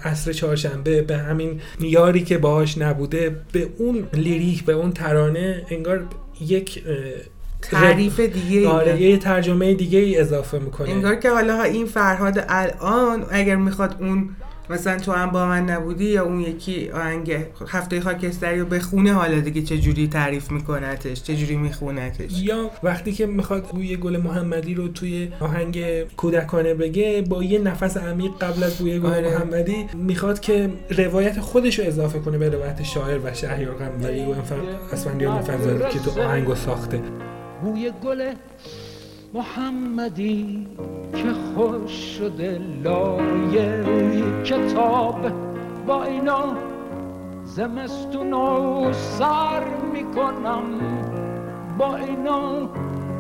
عصر 0.04 0.34
چهارشنبه 0.34 1.02
به 1.02 1.18
همین 1.18 1.62
یاری 1.80 2.24
که 2.24 2.38
باهاش 2.38 2.78
نبوده 2.78 3.36
به 3.52 3.70
اون 3.78 4.08
لیریک 4.14 4.64
به 4.64 4.74
اون 4.74 4.92
ترانه 4.92 5.66
انگار 5.70 6.04
یک 6.48 6.84
تعریف 7.62 8.20
دیگه 8.20 8.68
آره 8.68 9.02
یه 9.02 9.18
ترجمه 9.18 9.74
دیگه 9.74 10.00
ای 10.00 10.18
اضافه 10.18 10.60
می‌کنه. 10.60 10.90
انگار 10.90 11.16
که 11.16 11.30
حالا 11.30 11.64
این 11.64 11.86
فرهاد 11.86 12.46
الان 12.50 13.26
اگر 13.30 13.56
می‌خواد 13.56 13.96
اون 14.00 14.30
مثلا 14.70 15.00
تو 15.00 15.12
هم 15.12 15.30
با 15.30 15.46
من 15.46 15.70
نبودی 15.70 16.06
یا 16.06 16.24
اون 16.26 16.40
یکی 16.40 16.90
آهنگ 16.90 17.38
هفته 17.68 18.02
خاکستری 18.02 18.60
رو 18.60 18.66
بخونه 18.66 19.14
حالا 19.14 19.40
دیگه 19.40 19.62
چه 19.62 19.78
جوری 19.78 20.08
تعریف 20.08 20.52
میکنتش؟ 20.52 21.24
چه 21.24 21.36
جوری 21.36 21.56
میخونتش؟ 21.56 22.32
یا 22.42 22.72
وقتی 22.84 23.12
که 23.12 23.26
می‌خواد 23.26 23.64
بوی 23.64 23.98
گل 23.98 24.18
محمدی 24.18 24.74
رو 24.74 24.88
توی 24.88 25.32
آهنگ 25.40 26.04
کودکانه 26.04 26.74
بگه 26.74 27.24
با 27.30 27.44
یه 27.44 27.60
نفس 27.60 27.98
عمیق 27.98 28.32
قبل 28.42 28.64
از 28.64 28.78
بوی 28.78 29.00
گل 29.00 29.10
آره. 29.10 29.38
محمدی 29.38 29.86
می‌خواد 29.94 30.40
که 30.40 30.70
روایت 30.98 31.40
خودش 31.40 31.80
رو 31.80 31.86
اضافه 31.86 32.20
کنه 32.20 32.38
به 32.38 32.50
روایت 32.50 32.84
شاعر 32.84 33.20
و 33.24 33.34
شهریار 33.34 33.76
قمری 33.76 34.26
و 34.26 34.36
اسفندیار 34.94 35.42
فضل 35.42 35.90
که 35.90 36.00
تو 36.00 36.22
آهنگو 36.22 36.56
ساخته. 36.56 37.02
بوی 37.64 37.92
گل 38.04 38.34
محمدی 39.34 40.68
که 41.14 41.34
خوش 41.56 41.92
شده 41.92 42.62
لایه 42.84 43.84
کتاب 44.44 45.32
با 45.88 46.04
اینا 46.04 46.56
زمستون 47.44 48.32
رو 48.32 48.94
سر 48.94 49.64
می‌کنم. 49.94 50.64
با 51.78 51.96
اینا 51.96 52.70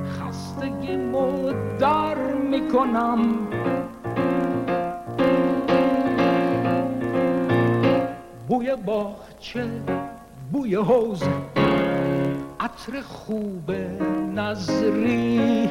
خستگیمو 0.05 1.53
در 1.79 2.33
می‌کنم. 2.33 3.19
بوی 8.47 8.75
باغچه 8.85 9.69
بوی 10.51 10.75
حوز 10.75 11.23
عطر 12.61 13.01
خوب 13.01 13.71
نظری. 14.35 15.69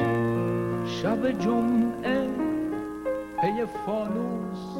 شب 0.85 1.31
جمعه 1.39 2.27
پی 3.41 3.65
فانوس. 3.85 4.70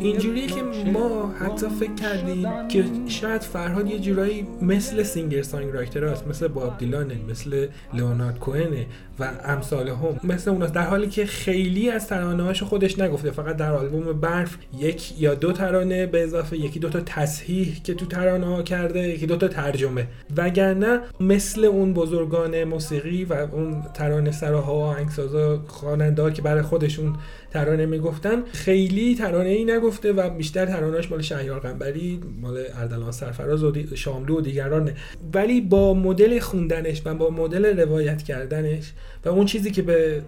اینجوریه 0.00 0.46
که 0.46 0.62
ما 0.92 1.34
حتی 1.40 1.66
فکر 1.80 1.94
کردیم 1.94 2.68
که 2.68 2.84
شاید 3.08 3.42
فرهاد 3.42 3.90
یه 3.90 3.98
جورایی 3.98 4.46
مثل 4.62 5.02
singer 5.02 5.42
songwriter 5.42 6.04
هست 6.04 6.26
مثل 6.26 6.48
باب 6.48 6.78
دیلانه 6.78 7.14
مثل 7.28 7.66
لئونارد 7.94 8.38
کوهنه 8.38 8.86
و 9.18 9.30
امثال 9.44 9.88
هم. 9.88 10.20
مثل 10.24 10.50
اوناست. 10.50 10.74
در 10.74 10.82
حالی 10.82 11.06
که 11.06 11.26
خیلی 11.26 11.90
از 11.90 12.06
ترانه 12.06 12.52
خودش 12.52 12.98
نگفته. 12.98 13.30
فقط 13.30 13.56
در 13.56 13.72
آلبوم 13.72 14.20
برف 14.20 14.56
یک 14.78 15.20
یا 15.20 15.34
دو 15.34 15.52
ترانه 15.52 16.06
به 16.06 16.22
اضافه 16.22 16.56
یکی 16.56 16.78
دو 16.78 16.88
تا 16.88 17.00
تصحیح 17.00 17.80
که 17.84 17.94
تو 17.94 18.06
ترانه 18.06 18.46
ها 18.46 18.62
کرده 18.62 19.08
یکی 19.08 19.26
دو 19.26 19.36
تا 19.36 19.48
ترجمه. 19.48 20.06
وگرنه 20.36 21.00
مثل 21.20 21.64
اون 21.64 21.94
بزرگان 21.94 22.64
موسیقی 22.64 23.24
و 23.24 23.32
اون 23.52 23.82
ترانه 23.94 24.32
سراها 24.32 24.74
و 24.74 24.80
آهنگسازا 24.80 25.62
خواننده 25.66 26.32
که 26.32 26.42
برای 26.42 26.62
خودشون 26.62 27.16
ترانه 27.52 27.86
می‌گفتن 27.86 28.42
خیلی 28.52 29.14
ترانه 29.14 29.48
ای 29.48 29.64
نگفته 29.76 30.12
و 30.12 30.30
بیشتر 30.30 30.66
ترانهاش 30.66 31.10
مال 31.10 31.22
شهریار 31.22 31.60
قنبری 31.60 32.20
مال 32.40 32.64
اردلان 32.74 33.12
سرفراز 33.12 33.64
و 33.64 33.72
شاملو 33.94 34.38
و 34.38 34.40
دیگرانه 34.40 34.94
ولی 35.34 35.60
با 35.60 35.94
مدل 35.94 36.38
خوندنش 36.38 37.02
و 37.04 37.14
با 37.14 37.30
مدل 37.30 37.80
روایت 37.80 38.22
کردنش 38.22 38.92
و 39.24 39.28
اون 39.28 39.46
چیزی 39.46 39.70
که 39.70 39.82
به 39.82 40.22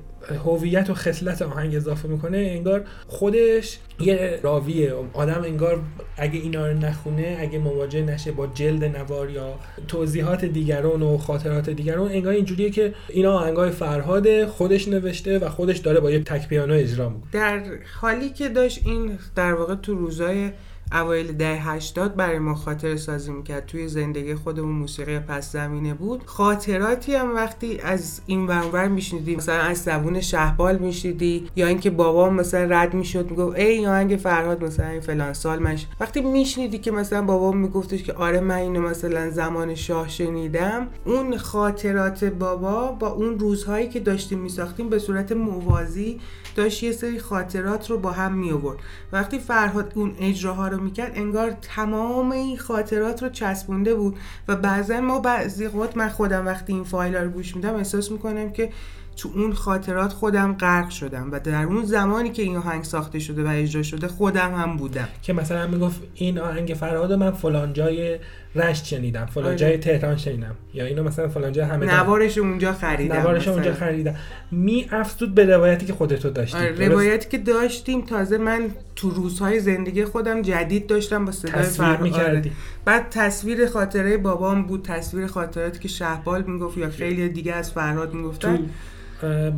هویت 0.45 0.91
و 0.91 0.95
خصلت 0.95 1.43
آهنگ 1.43 1.75
اضافه 1.75 2.09
می‌کنه 2.09 2.39
انگار 2.39 2.85
خودش 3.07 3.79
یه 4.01 4.41
راویه. 4.43 4.95
آدم 5.13 5.43
انگار 5.45 5.81
اگه 6.17 6.41
اینا 6.41 6.67
رو 6.67 6.79
نخونه 6.79 7.37
اگه 7.41 7.59
مواجه 7.59 8.03
نشه 8.03 8.33
با 8.33 8.47
جلد 8.47 8.85
نوار 8.85 9.31
یا 9.31 9.55
توضیحات 9.89 10.45
دیگران 10.45 11.03
و 11.03 11.19
خاطرات 11.19 11.71
دیگران 11.71 12.11
انگار 12.11 12.33
اینجوریه 12.33 12.71
که 12.71 12.95
اینا 13.09 13.33
آهنگای 13.33 13.71
فرهاده 13.71 14.47
خودش 14.47 14.89
نوشته 14.89 15.39
و 15.39 15.49
خودش 15.49 15.79
داره 15.79 16.01
با 16.01 16.11
یه 16.11 16.23
تک 16.23 16.49
پیانو 16.49 16.75
اجرا 16.75 17.09
می‌کنه. 17.09 17.31
در 17.33 17.63
حالی 18.01 18.31
که 18.31 18.49
داشت 18.49 18.81
این 18.85 19.19
در 19.37 19.55
واقع 19.55 19.75
تو 19.75 19.95
روزای 19.95 20.51
اوایل 20.93 21.33
دهه 21.33 21.71
80 21.71 22.15
برای 22.15 22.39
ما 22.39 22.55
خاطر 22.55 22.97
سازی 22.97 23.33
می‌کرد. 23.33 23.67
توی 23.67 23.89
زندگی 23.89 24.35
خودمون 24.35 24.75
موسیقی 24.75 25.19
پس 25.19 25.53
زمینه 25.53 25.95
بود. 25.95 26.23
خاطراتی 26.27 27.15
هم 27.15 27.35
وقتی 27.35 27.79
از 27.81 28.21
این 28.27 28.47
ورانور 28.47 28.89
میشنیدی 28.89 29.37
مثلا 29.37 29.55
از 29.55 29.79
زبون 29.79 30.21
شهبال 30.21 30.79
میشنیدی 30.79 31.51
یا 31.57 31.67
اینکه 31.67 31.91
بابام 31.91 32.35
مثلا 32.35 32.65
رد 32.65 32.95
می‌شد 32.95 33.31
می‌گفت 33.31 33.59
ای 33.59 33.87
آهنگ 33.87 34.17
فرهاد 34.17 34.65
مثلا 34.65 34.89
این 34.89 35.01
فلان 35.01 35.33
سال 35.33 35.59
منش 35.59 35.87
وقتی 36.01 36.21
میشنیدی 36.21 36.79
که 36.79 36.91
مثلا 36.91 37.23
بابام 37.23 37.57
میگفتش 37.57 38.03
که 38.03 38.13
آره 38.13 38.41
من 38.41 38.55
اینو 38.55 38.81
مثلا 38.81 39.31
زمان 39.31 39.75
شاه 39.75 40.09
شنیدم 40.09 40.89
اون 41.05 41.37
خاطرات 41.37 42.25
بابا 42.25 42.93
با 42.93 43.09
اون 43.09 43.39
روزهایی 43.39 43.89
که 43.89 44.01
داشتیم 44.01 44.39
میساختیم 44.39 44.89
به 44.89 44.99
صورت 44.99 45.33
موازی 45.33 46.21
داشت 46.57 46.83
یه 46.83 46.93
سری 46.93 47.19
خاطرات 47.19 47.91
رو 47.91 47.99
با 47.99 48.13
هم 48.13 48.33
می 48.33 48.51
آورد 48.51 48.79
وقتی 49.13 49.39
فرهاد 49.39 49.93
اون 49.95 50.15
اجراها 50.21 50.69
رو 50.69 50.78
می‌کرد 50.81 51.13
انگار 51.15 51.51
تمام 51.51 52.33
این 52.33 52.59
خاطرات 52.59 53.23
رو 53.23 53.29
چسبونده 53.29 53.95
بود. 53.95 54.17
و 54.49 54.57
بعضا 54.57 55.01
ما 55.01 55.19
بعضی 55.21 55.67
وقت 55.67 55.97
من 55.97 56.09
خودم 56.09 56.47
وقتی 56.47 56.73
این 56.73 56.85
فایل 56.85 57.15
رو 57.15 57.31
گوش 57.31 57.57
میدم 57.57 57.75
احساس 57.75 58.11
می‌کنم 58.11 58.53
که 58.53 58.71
تو 59.19 59.31
اون 59.35 59.53
خاطرات 59.53 60.13
خودم 60.13 60.53
غرق 60.53 60.91
شدم 60.91 61.29
و 61.33 61.41
در 61.41 61.65
اون 61.65 61.85
زمانی 61.85 62.31
که 62.31 62.43
این 62.43 62.57
آهنگ 62.57 62.85
ساخته 62.85 63.19
شده 63.19 63.45
و 63.45 63.49
اجرا 63.49 63.83
شده 63.83 64.09
خودم 64.09 64.55
هم 64.55 64.77
بودم 64.77 65.09
که 65.23 65.33
مثلا 65.33 65.67
می‌گفت 65.67 66.01
این 66.15 66.39
آهنگ 66.39 66.77
فرهاد 66.81 67.13
من 67.13 67.31
فلان 67.31 67.73
جای 67.73 68.19
رشت 68.55 68.85
شنیدم 68.85 69.27
فلان 69.27 69.47
آره. 69.47 69.57
جای 69.57 69.79
تهران 69.79 70.17
شنیدم 70.17 70.55
یا 70.75 70.85
اینو 70.85 71.03
مثلا 71.03 71.29
فلان 71.29 71.53
جای 71.53 71.65
همه 71.65 71.87
نوارش 71.87 72.39
اونجا 72.39 72.73
خریدم 72.73 73.17
نوارش. 73.17 73.49
اونجا 73.49 73.75
خریدم 73.75 74.15
می 74.51 74.87
افزود 74.93 75.35
به 75.35 75.45
روایتی 75.45 75.87
که 75.87 75.93
خودتو 75.93 76.31
داشتی 76.31 76.59
آره،؟ 76.59 76.89
روایتی 76.89 77.29
که 77.29 77.39
داشتیم 77.39 78.01
تازه 78.01 78.39
من 78.39 78.71
تو 78.97 79.11
روزهای 79.11 79.61
زندگی 79.61 80.05
خودم 80.05 80.43
جدید 80.43 80.87
داشتم 80.87 81.25
با 81.25 81.33
صدای 81.33 81.53
تصویر 81.53 81.89
فرهاد. 81.89 82.01
می‌کردی. 82.01 82.53
بعد 82.85 83.11
تصویر 83.11 83.67
خاطره 83.67 84.17
بابام 84.17 84.63
بود 84.63 84.85
تصویر 84.85 85.27
خاطراتی 85.27 85.79
که 85.79 85.89
شهبال 85.89 86.43
می‌گفت 86.43 86.79
یا 86.79 86.91
خیلی 86.91 87.29
دیگه 87.29 87.53
از 87.53 87.73
فرهاد 87.73 88.15
می‌گفتن 88.15 88.59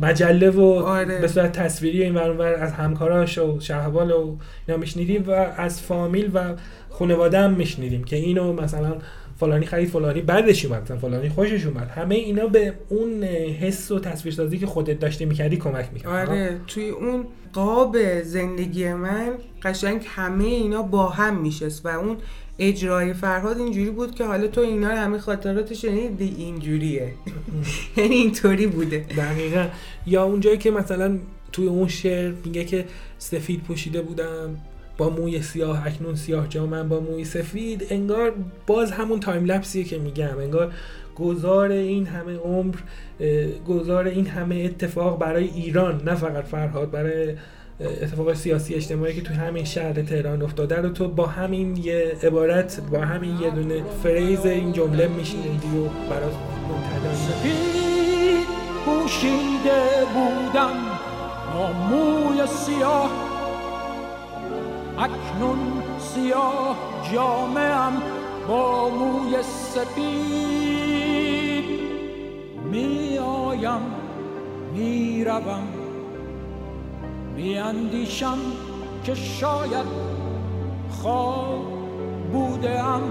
مجله 0.01 0.49
و 0.49 0.61
آره. 0.61 1.21
به 1.21 1.27
صورت 1.27 1.51
تصویری 1.51 2.03
این 2.03 2.15
ور 2.15 2.29
اون 2.29 2.37
ور 2.37 2.53
از 2.53 2.71
همکاراش 2.71 3.37
و 3.37 3.59
شهبال 3.59 4.11
و 4.11 4.35
اینا 4.67 4.79
میشنیدیم 4.79 5.23
و 5.27 5.31
از 5.57 5.81
فامیل 5.81 6.31
و 6.33 6.39
خانواده 6.89 7.39
هم 7.39 7.51
میشنیدیم 7.53 8.03
که 8.03 8.15
اینو 8.15 8.53
مثلا 8.53 8.95
فلانی 9.39 9.65
خرید 9.65 9.89
فلانی 9.89 10.21
بعدش 10.21 10.65
اومد 10.65 10.81
مثلا 10.81 10.97
فلانی 10.97 11.29
خوشش 11.29 11.65
اومد. 11.65 11.87
همه 11.87 12.15
اینا 12.15 12.47
به 12.47 12.73
اون 12.89 13.23
حس 13.23 13.91
و 13.91 13.99
تصویرسازی 13.99 14.57
که 14.57 14.65
خودت 14.65 14.99
داشتی 14.99 15.25
می‌کردی 15.25 15.57
کمک 15.57 15.89
می‌کرد. 15.93 16.29
آره. 16.29 16.57
توی 16.67 16.89
اون 16.89 17.25
قاب 17.53 18.21
زندگی 18.21 18.93
من 18.93 19.29
قشنگ 19.63 20.05
همه 20.07 20.43
اینا 20.43 20.81
با 20.81 21.09
هم 21.09 21.41
میشست 21.41 21.85
و 21.85 21.89
اون 21.89 22.17
اجرای 22.61 23.13
فرهاد 23.13 23.57
اینجوری 23.57 23.89
بود 23.89 24.15
که 24.15 24.25
حالا 24.25 24.47
تو 24.47 24.61
اینا 24.61 24.89
رو 24.89 24.97
همه 24.97 25.17
خاطرات 25.17 25.73
شنیدی 25.73 26.35
اینجوریه. 26.37 27.13
یعنی 27.97 28.15
اینطوری 28.15 28.67
بوده. 28.67 29.05
دقیقا. 29.17 29.67
یا 30.05 30.23
اونجایی 30.23 30.57
که 30.57 30.71
مثلا 30.71 31.17
توی 31.51 31.67
اون 31.67 31.87
شعر 31.87 32.33
میگه 32.45 32.65
که 32.65 32.85
سفید 33.17 33.63
پوشیده 33.63 34.01
بودم 34.01 34.57
با 34.97 35.09
موی 35.09 35.41
سیاه 35.41 35.87
اکنون 35.87 36.15
سیاه 36.15 36.47
جامم 36.47 36.89
با 36.89 36.99
موی 36.99 37.25
سفید 37.25 37.87
انگار 37.89 38.33
باز 38.67 38.91
همون 38.91 39.19
تایم 39.19 39.45
لپسیه 39.45 39.83
که 39.83 39.97
میگم. 39.97 40.37
انگار 40.37 40.73
گذار 41.15 41.71
این 41.71 42.05
همه 42.05 42.35
عمر 42.35 42.75
گذار 43.67 44.07
این 44.07 44.27
همه 44.27 44.55
اتفاق 44.55 45.19
برای 45.19 45.47
ایران 45.47 46.01
نه 46.05 46.15
فقط 46.15 46.43
فرهاد 46.43 46.91
برای 46.91 47.35
اتفاق 48.01 48.33
سیاسی 48.33 48.73
اجتماعی 48.73 49.13
که 49.13 49.21
توی 49.21 49.35
همین 49.35 49.65
شهر 49.65 49.93
تهران 49.93 50.41
افتاده 50.41 50.75
رو 50.75 50.89
تو 50.89 51.07
با 51.07 51.25
همین 51.25 51.77
یه 51.77 52.17
عبارت 52.23 52.81
با 52.91 52.99
همین 52.99 53.39
یه 53.39 53.49
دونه 53.49 53.83
فریز 54.03 54.45
این 54.45 54.71
جمله 54.71 55.07
میشنیدی 55.07 55.77
و 55.77 56.09
برات 56.09 56.33
پوشیده 58.85 59.81
بودم 60.13 60.75
با 61.53 61.71
موی 61.71 62.47
سیاه. 62.47 63.11
اکنون 64.97 65.59
سیاه 65.99 66.77
جامعم 67.13 68.01
با 68.47 68.89
موی 68.89 69.43
سپید. 69.43 71.01
می 72.71 73.17
آیم 73.17 73.81
می 74.73 75.23
روم 75.23 75.80
می 77.35 77.57
اندیشم 77.57 78.37
که 79.03 79.15
شاید 79.15 79.85
خواب 80.89 81.65
بودم 82.31 83.01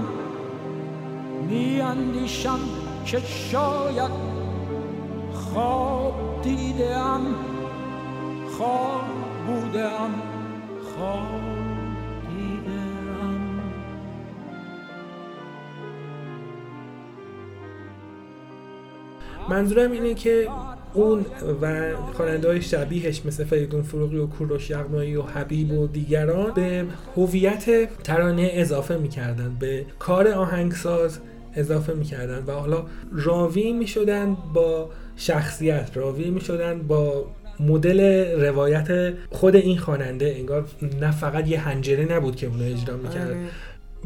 می 1.49 1.81
اندیشم 1.81 2.59
که 3.05 3.19
شاید 3.19 4.11
خواب 5.33 6.41
دیدم 6.43 7.21
خواب 8.57 9.03
بودم 9.47 10.09
خواب 10.95 11.41
دیدم 12.29 13.61
منظورم 19.49 19.91
اینه 19.91 20.13
که 20.13 20.49
اون 20.93 21.25
و 21.61 21.91
خواننده 22.13 22.47
های 22.47 22.61
شبیهش 22.61 23.25
مثل 23.25 23.43
فریدون 23.43 23.81
فروغی 23.81 24.17
و 24.17 24.27
کوروش 24.27 24.69
یغمایی 24.69 25.15
و 25.15 25.21
حبیب 25.21 25.71
و 25.71 25.87
دیگران 25.87 26.53
به 26.53 26.85
هویت 27.15 27.89
ترانه 28.03 28.49
اضافه 28.53 28.97
می‌کردن 28.97 29.55
به 29.59 29.85
کار 29.99 30.27
آهنگساز 30.27 31.19
اضافه 31.55 31.93
می‌کردن 31.93 32.43
و 32.47 32.51
حالا 32.51 32.85
راوی 33.11 33.73
می‌شدن 33.73 34.37
با 34.53 34.89
شخصیت 35.15 35.89
راوی 35.93 36.29
می‌شدن 36.29 36.81
با 36.81 37.25
مدل 37.59 37.99
روایت 38.41 39.13
خود 39.29 39.55
این 39.55 39.77
خواننده 39.77 40.35
انگار 40.37 40.65
نه 41.01 41.11
فقط 41.11 41.47
یه 41.47 41.59
هنجره 41.59 42.13
نبود 42.13 42.35
که 42.35 42.47
اونو 42.47 42.63
اجرا 42.63 42.97
می‌کرد 42.97 43.27
آره. 43.27 43.37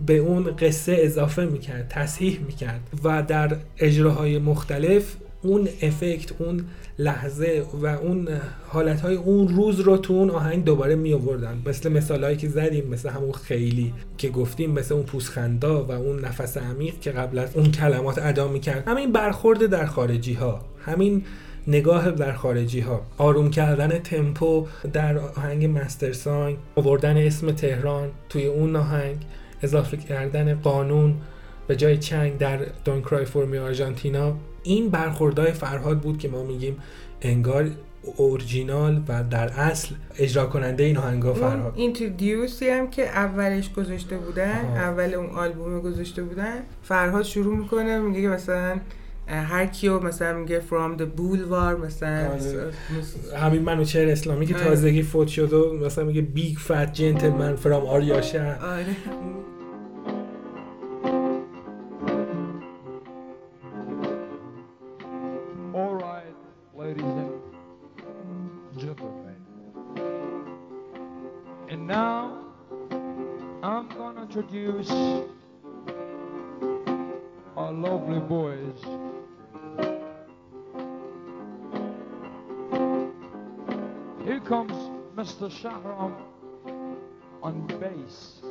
به 0.05 0.17
اون 0.17 0.55
قصه 0.55 0.97
اضافه 0.99 1.45
می‌کرد 1.45 1.87
تصحیح 1.89 2.39
می‌کرد 2.45 2.81
و 3.03 3.23
در 3.23 3.57
اجراهای 3.77 4.39
مختلف 4.39 5.15
اون 5.45 5.67
افکت 5.81 6.41
اون 6.41 6.65
لحظه 6.99 7.65
و 7.73 7.85
اون 7.85 8.27
حالتهای 8.67 9.15
اون 9.15 9.47
روز 9.47 9.79
رو 9.79 9.97
تو 9.97 10.13
اون 10.13 10.29
آهنگ 10.29 10.63
دوباره 10.63 10.95
می 10.95 11.13
آوردن 11.13 11.61
مثل 11.65 11.91
مثالهایی 11.91 12.37
که 12.37 12.49
زدیم 12.49 12.87
مثل 12.87 13.09
همون 13.09 13.31
خیلی 13.31 13.93
که 14.17 14.29
گفتیم 14.29 14.71
مثل 14.71 14.93
اون 14.93 15.03
پوسخندا 15.03 15.85
و 15.85 15.91
اون 15.91 16.25
نفس 16.25 16.57
عمیق 16.57 16.99
که 16.99 17.11
قبل 17.11 17.39
از 17.39 17.55
اون 17.55 17.71
کلمات 17.71 18.19
ادا 18.21 18.47
می‌کرد. 18.47 18.87
همین 18.87 19.11
برخورد 19.11 19.65
در 19.65 19.85
خارجی 19.85 20.33
ها 20.33 20.61
همین 20.85 21.23
نگاه 21.67 22.11
در 22.11 22.33
خارجی 22.33 22.79
ها 22.79 23.01
آروم 23.17 23.49
کردن 23.49 23.99
تمپو 23.99 24.67
در 24.93 25.17
آهنگ 25.17 25.65
مستر 25.65 26.11
سانگ 26.11 26.57
آوردن 26.75 27.17
اسم 27.17 27.51
تهران 27.51 28.09
توی 28.29 28.45
اون 28.45 28.75
آهنگ 28.75 29.17
اضافه 29.61 29.97
کردن 29.97 30.55
قانون 30.55 31.15
به 31.67 31.75
جای 31.75 31.97
چنگ 31.97 32.37
در 32.37 32.59
دون 32.85 33.01
فورمی 33.01 33.57
آرژانتینا. 33.57 34.35
این 34.65 34.89
برخوردهای 34.89 35.51
فرهاد 35.51 35.99
بود 35.99 36.17
که 36.17 36.27
ما 36.27 36.43
میگیم 36.43 36.77
انگار 37.21 37.71
اورجینال 38.15 39.03
و 39.07 39.23
در 39.23 39.47
اصل 39.47 39.95
اجرا 40.17 40.45
کننده 40.45 40.83
این 40.83 40.97
آهنگا 40.97 41.33
فرهاد 41.33 41.73
اینترودیوسی 41.75 42.69
هم 42.69 42.89
که 42.89 43.07
اولش 43.07 43.73
گذاشته 43.73 44.17
بودن 44.17 44.65
آها. 44.65 44.75
اول 44.75 45.13
اون 45.13 45.29
آلبوم 45.29 45.79
گذاشته 45.79 46.23
بودن 46.23 46.59
فرهاد 46.83 47.23
شروع 47.23 47.57
می‌کنه 47.57 47.99
میگه 47.99 48.21
که 48.21 48.27
مثلا 48.27 48.79
هر 49.27 49.65
کیو 49.65 49.99
مثلا 49.99 50.37
میگه 50.37 50.61
from 50.69 50.99
the 50.99 51.03
boulevard 51.19 51.85
مثلا 51.85 52.29
آره. 52.31 52.71
همین 53.37 53.61
منوچهر 53.61 54.09
اسلامی 54.09 54.45
که 54.45 54.55
آره. 54.55 54.63
تازگی 54.63 55.03
فوت 55.03 55.27
شد 55.27 55.53
و 55.53 55.73
مثلا 55.73 56.03
میگه 56.03 56.21
بیگ 56.21 56.57
فت 56.57 56.93
جنتلمن 56.93 57.55
فرام 57.55 57.85
آریا 57.85 58.21
شهر 58.21 58.65
آره 58.65 58.95
introduce 74.65 74.89
our 77.55 77.71
lovely 77.71 78.19
boys. 78.19 78.81
Here 84.23 84.39
comes 84.39 84.71
Mr. 85.15 85.51
Shahram 85.51 86.15
on 87.43 87.67
bass. 87.79 88.44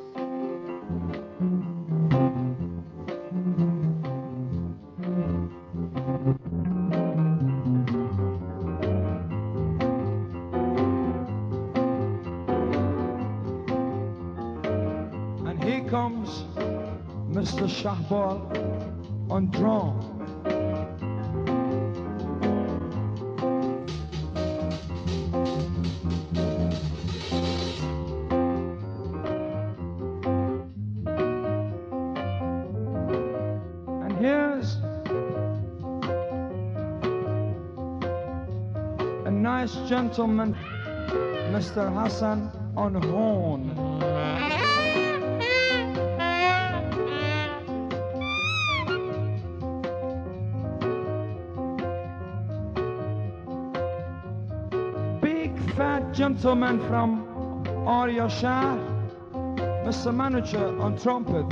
Drum. 19.51 20.01
And 34.03 34.17
here's 34.19 34.77
a 39.25 39.31
nice 39.31 39.75
gentleman, 39.89 40.55
Mr. 41.53 41.93
Hassan 41.93 42.51
on 42.77 42.95
horn. 42.95 44.14
Gentleman 56.45 56.79
from 56.89 57.27
Arya 57.89 58.29
Mr. 59.87 60.15
Manager 60.15 60.79
on 60.79 60.99
trumpet. 60.99 61.51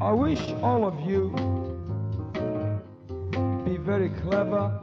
I 0.00 0.12
wish 0.12 0.40
all 0.62 0.84
of 0.86 1.00
you 1.00 1.30
be 3.64 3.76
very 3.76 4.10
clever 4.10 4.80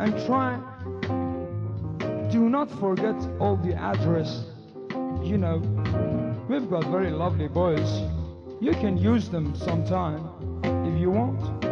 and 0.00 0.24
try 0.24 0.58
do 2.32 2.48
not 2.48 2.70
forget 2.80 3.14
all 3.40 3.56
the 3.56 3.74
address 3.74 4.46
you 5.22 5.36
know 5.36 5.60
we've 6.48 6.68
got 6.70 6.84
very 6.86 7.10
lovely 7.10 7.48
boys. 7.48 8.02
You 8.60 8.72
can 8.72 8.96
use 8.96 9.28
them 9.28 9.54
sometime 9.54 10.20
if 10.64 11.00
you 11.00 11.10
want. 11.10 11.64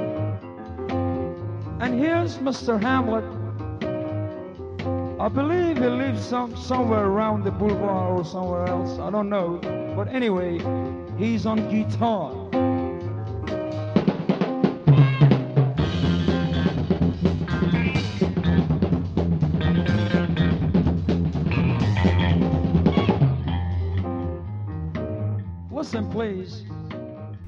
And 1.83 1.99
here's 1.99 2.39
mr 2.39 2.81
hamlet. 2.81 3.25
I 5.21 5.29
believe 5.29 5.79
he 5.79 5.87
lives 5.87 6.25
some, 6.25 6.57
somewhere 6.57 7.05
around 7.05 7.45
the 7.45 7.51
boulevard 7.51 8.19
or 8.19 8.25
somewhere 8.25 8.67
else. 8.67 8.99
I 8.99 9.11
don't 9.11 9.29
know. 9.29 9.59
But 9.97 10.09
anyway 10.09 10.59
he's 11.19 11.47
on 11.47 11.69
guitar 11.71 12.43
listen 25.94 26.11
please 26.11 26.84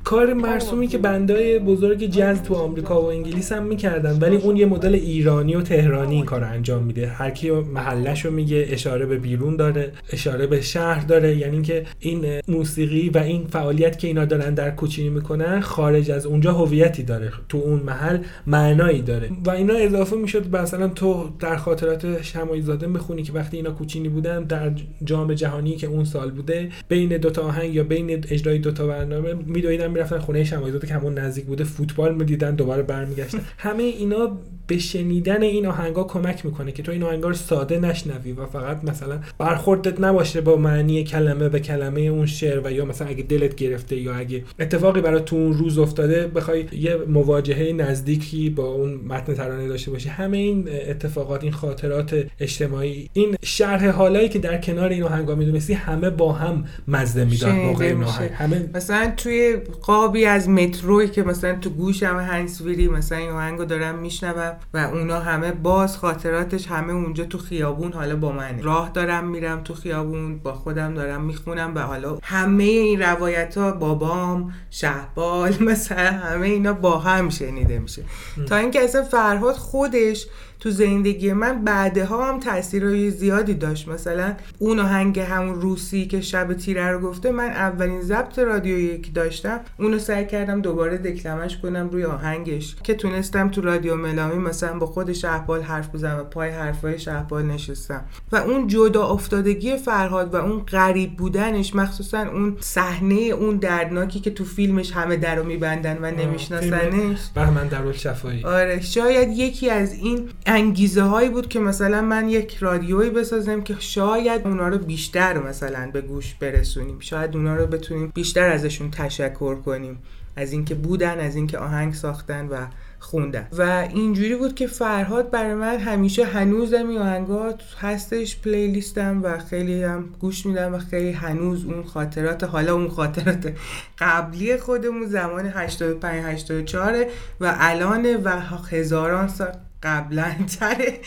کار 0.06 0.32
مرسومی 0.32 0.86
که 0.86 0.98
بندای 0.98 1.58
بزرگ 1.58 2.06
جز 2.06 2.42
تو 2.42 2.54
آمریکا 2.54 3.02
و 3.02 3.04
انگلیس 3.04 3.52
هم 3.52 3.62
می‌کردن 3.62 4.18
ولی 4.18 4.36
اون 4.36 4.56
یه 4.56 4.66
مدل 4.66 4.94
ایرانی 4.94 5.54
و 5.54 5.62
تهرانی 5.62 6.14
این 6.14 6.24
کار 6.24 6.44
انجام 6.44 6.82
میده. 6.82 7.06
هر 7.06 7.30
کی 7.30 7.50
محلش 7.50 8.24
رو 8.24 8.30
میگه 8.30 8.66
اشاره 8.70 9.06
به 9.06 9.18
بیرون 9.18 9.56
داره 9.56 9.92
اشاره 10.12 10.46
به 10.46 10.60
شهر 10.60 11.06
داره. 11.06 11.36
یعنی 11.36 11.62
که 11.62 11.84
این 12.00 12.24
موسیقی 12.48 13.08
و 13.08 13.18
این 13.18 13.46
فعالیت 13.46 13.98
که 13.98 14.08
اینا 14.08 14.24
دارن 14.24 14.54
در 14.54 14.70
کوچینی 14.70 15.08
می‌کنن 15.08 15.60
خارج 15.60 16.10
از 16.10 16.26
اونجا 16.26 16.52
هویتی 16.52 17.02
داره. 17.02 17.32
تو 17.48 17.58
اون 17.58 17.80
محل 17.80 18.18
معنایی 18.46 19.02
داره. 19.02 19.30
و 19.46 19.50
اینا 19.50 19.74
اضافه 19.74 20.16
می‌شد 20.16 20.56
مثلا 20.56 20.88
تو 20.88 21.28
در 21.40 21.56
خاطرات 21.56 22.22
شمایی 22.22 22.62
زاده 22.62 22.86
می‌خونی 22.86 23.22
که 23.22 23.32
وقتی 23.32 23.56
اینا 23.56 23.70
کوچینی 23.70 24.08
بودن 24.08 24.44
در 24.44 24.70
جام 25.04 25.34
جهانی 25.34 25.76
که 25.76 25.86
اون 25.86 26.04
سال 26.04 26.30
بوده 26.30 26.68
بین 26.88 27.16
دوتا 27.16 27.42
آهنگ 27.42 27.74
یا 27.74 27.84
بین 27.84 28.24
اجرای 28.30 28.58
دوتا 28.58 28.86
برنامه 28.86 29.34
میدویدن 29.46 29.95
می‌رفتن 29.96 30.18
خونه 30.18 30.44
شمایزاده 30.44 30.86
که 30.86 30.94
همون 30.94 31.18
نزدیک 31.18 31.44
بوده 31.44 31.64
فوتبال 31.64 32.14
می‌دیدن 32.14 32.54
دوباره 32.54 32.82
برمیگشتن. 32.82 33.40
همه 33.58 33.82
اینا 33.82 34.38
به 34.66 34.78
شنیدن 34.78 35.42
این 35.42 35.66
آهنگا 35.66 36.04
کمک 36.04 36.46
می‌کنه 36.46 36.72
که 36.72 36.82
تو 36.82 36.92
این 36.92 37.02
آهنگا 37.02 37.28
رو 37.28 37.34
ساده 37.34 37.78
نشنوی 37.78 38.32
و 38.32 38.46
فقط 38.46 38.84
مثلا 38.84 39.20
برخوردت 39.38 40.00
نباشه 40.00 40.40
با 40.40 40.56
معنی 40.56 41.04
کلمه 41.04 41.48
به 41.48 41.60
کلمه 41.60 42.00
اون 42.00 42.26
شعر 42.26 42.60
و 42.64 42.72
یا 42.72 42.84
مثلا 42.84 43.08
اگه 43.08 43.22
دلت 43.22 43.54
گرفته 43.54 43.96
یا 43.96 44.14
اگه 44.14 44.44
اتفاقی 44.58 45.00
برای 45.00 45.20
تو 45.20 45.36
اون 45.36 45.52
روز 45.52 45.78
افتاده 45.78 46.26
بخوای 46.26 46.64
یه 46.72 46.96
مواجهه 46.96 47.72
نزدیکی 47.72 48.50
با 48.50 48.66
اون 48.66 48.94
متن 48.94 49.34
ترانه 49.34 49.68
داشته 49.68 49.90
باشی. 49.90 50.08
همه 50.08 50.36
این 50.36 50.68
اتفاقات 50.88 51.42
این 51.42 51.52
خاطرات 51.52 52.26
اجتماعی 52.40 53.10
این 53.12 53.36
شرح 53.44 53.88
حالایی 53.88 54.28
که 54.28 54.38
در 54.38 54.58
کنار 54.58 54.88
این 54.88 55.02
آهنگا 55.02 55.34
می‌دونستی 55.34 55.72
همه 55.72 56.10
با 56.10 56.32
هم 56.32 56.64
مزه 56.88 57.24
می‌داد 57.24 57.54
موقع 57.54 57.94
همه 58.34 58.70
مثلا 58.74 59.12
توی 59.16 59.56
قابی 59.86 60.24
از 60.24 60.48
متروی 60.48 61.08
که 61.08 61.22
مثلا 61.22 61.54
تو 61.54 61.70
گوشم 61.70 62.16
هنسویری 62.16 62.88
مثلا 62.88 63.18
این 63.18 63.30
آهنگو 63.30 63.64
دارم 63.64 63.98
میشنوم 63.98 64.56
و 64.74 64.78
اونا 64.78 65.20
همه 65.20 65.52
باز 65.52 65.98
خاطراتش 65.98 66.66
همه 66.66 66.92
اونجا 66.92 67.24
تو 67.24 67.38
خیابون 67.38 67.92
حالا 67.92 68.16
با 68.16 68.32
منه. 68.32 68.62
راه 68.62 68.90
دارم 68.94 69.28
میرم 69.28 69.62
تو 69.62 69.74
خیابون 69.74 70.38
با 70.38 70.52
خودم 70.52 70.94
دارم 70.94 71.24
می‌خونم 71.24 71.74
و 71.74 71.80
حالا 71.80 72.18
همه 72.22 72.62
این 72.62 73.02
روایت 73.02 73.58
ها 73.58 73.72
بابام 73.72 74.52
شهبال 74.70 75.54
مثلا 75.70 76.10
همه 76.10 76.46
اینا 76.46 76.72
با 76.72 76.98
هم 76.98 77.28
شنیده 77.28 77.78
میشه. 77.78 78.02
تا 78.48 78.56
اینکه 78.56 78.84
اصلا 78.84 79.02
فرهاد 79.02 79.54
خودش 79.54 80.26
تو 80.60 80.70
زندگی 80.70 81.32
من 81.32 81.64
بعدها 81.64 82.28
هم 82.28 82.40
تاثیرهای 82.40 83.10
زیادی 83.10 83.54
داشت. 83.54 83.88
مثلا 83.88 84.34
اون 84.58 84.78
آهنگ 84.78 85.18
همون 85.20 85.60
روسی 85.60 86.06
که 86.06 86.20
شب 86.20 86.54
تیره 86.54 86.90
رو 86.90 87.00
گفته 87.00 87.30
من 87.30 87.48
اولین 87.50 88.00
ضبط 88.00 88.38
رادیویی 88.38 89.00
که 89.00 89.10
داشتم. 89.10 89.60
اونو 89.78 89.98
سعی 89.98 90.26
کردم 90.26 90.60
دوباره 90.60 90.98
دکلمش 90.98 91.58
کنم 91.58 91.88
روی 91.88 92.04
آهنگش 92.04 92.76
که 92.82 92.94
تونستم 92.94 93.48
تو 93.48 93.60
رادیو 93.60 93.96
ملامی 93.96 94.38
مثلا 94.38 94.78
با 94.78 94.86
خود 94.86 95.12
شهبال 95.12 95.62
حرف 95.62 95.94
بزنم 95.94 96.20
و 96.20 96.24
پای 96.24 96.50
حرفای 96.50 96.98
شهبال 96.98 97.44
نشستم. 97.46 98.04
و 98.32 98.36
اون 98.36 98.66
جدا 98.66 99.06
افتادگی 99.06 99.76
فرهاد 99.76 100.34
و 100.34 100.36
اون 100.36 100.58
غریب 100.60 101.16
بودنش 101.16 101.74
مخصوصا 101.74 102.18
اون 102.18 102.56
صحنه 102.60 103.14
اون 103.14 103.56
دردناکی 103.56 104.20
که 104.20 104.30
تو 104.30 104.44
فیلمش 104.44 104.92
همه 104.92 105.16
درو 105.16 105.44
میبندن 105.44 105.98
و 106.02 106.10
نمیشناسنش. 106.10 107.18
بهمن 107.34 107.68
در 107.68 107.92
شفایی 107.92 108.44
آره 108.44 108.80
شاید 108.80 109.28
یکی 109.28 109.70
از 109.70 109.92
این 109.92 110.28
انگیزه 110.46 111.02
هایی 111.02 111.28
بود 111.28 111.48
که 111.48 111.60
مثلا 111.60 112.02
من 112.02 112.28
یک 112.28 112.56
رادیویی 112.56 113.10
بسازم 113.10 113.62
که 113.62 113.76
شاید 113.78 114.46
اونا 114.46 114.68
رو 114.68 114.78
بیشتر 114.78 115.38
مثلا 115.38 115.90
به 115.92 116.00
گوش 116.00 116.34
برسونیم. 116.34 117.00
شاید 117.00 117.36
اونا 117.36 117.56
رو 117.56 117.66
بتونیم 117.66 118.12
بیشتر 118.14 118.50
ازشون 118.50 118.90
تشکر 118.90 119.54
کنیم 119.66 119.98
از 120.36 120.52
اینکه 120.52 120.74
بودن 120.74 121.20
از 121.20 121.36
اینکه 121.36 121.58
آهنگ 121.58 121.94
ساختن 121.94 122.48
و 122.48 122.66
خوندن. 122.98 123.48
و 123.52 123.62
اینجوری 123.94 124.36
بود 124.36 124.54
که 124.54 124.66
فرهاد 124.66 125.30
برای 125.30 125.54
من 125.54 125.78
همیشه 125.78 126.24
هنوزم 126.24 126.88
این 126.88 126.98
آهنگا 126.98 127.54
هستش 127.80 128.40
پلیلیستم 128.40 129.20
و 129.22 129.38
خیلی 129.38 129.82
هم 129.82 130.08
گوش 130.20 130.46
میدم 130.46 130.74
و 130.74 130.78
خیلی 130.78 131.12
هنوز 131.12 131.64
اون 131.64 131.82
خاطرات 131.82 132.44
حالا 132.44 132.74
اون 132.74 132.88
خاطرات 132.88 133.52
قبلی 133.98 134.56
خودمون 134.56 135.06
زمان 135.06 135.46
85 135.46 136.24
84 136.24 137.04
و 137.40 137.56
الان 137.58 138.16
و 138.16 138.30
هزاران 138.70 139.28
سال 139.28 139.52
قبلا 139.82 140.34
تره. 140.60 141.00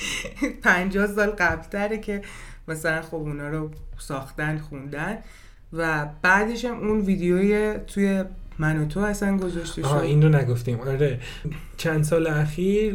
50 0.64 1.08
سال 1.08 1.30
قبل 1.30 1.64
تره 1.64 1.98
که 1.98 2.22
مثلا 2.68 3.02
خب 3.02 3.16
اونا 3.16 3.50
رو 3.50 3.72
ساختن 3.98 4.58
خوندن. 4.58 5.18
و 5.74 6.08
بعدش 6.22 6.66
هم 6.66 6.80
اون 6.80 7.00
ویدیوی 7.00 7.74
توی 7.88 8.24
من 8.60 8.82
و 8.82 8.86
تو 8.86 9.00
اصلا 9.00 9.38
گذاشته 9.38 9.82
شد. 9.82 9.88
این 9.88 10.22
رو 10.24 10.30
نگفتیم. 10.30 10.80
آره. 10.80 11.20
چند 11.78 12.04
سال 12.04 12.28
اخیر 12.28 12.94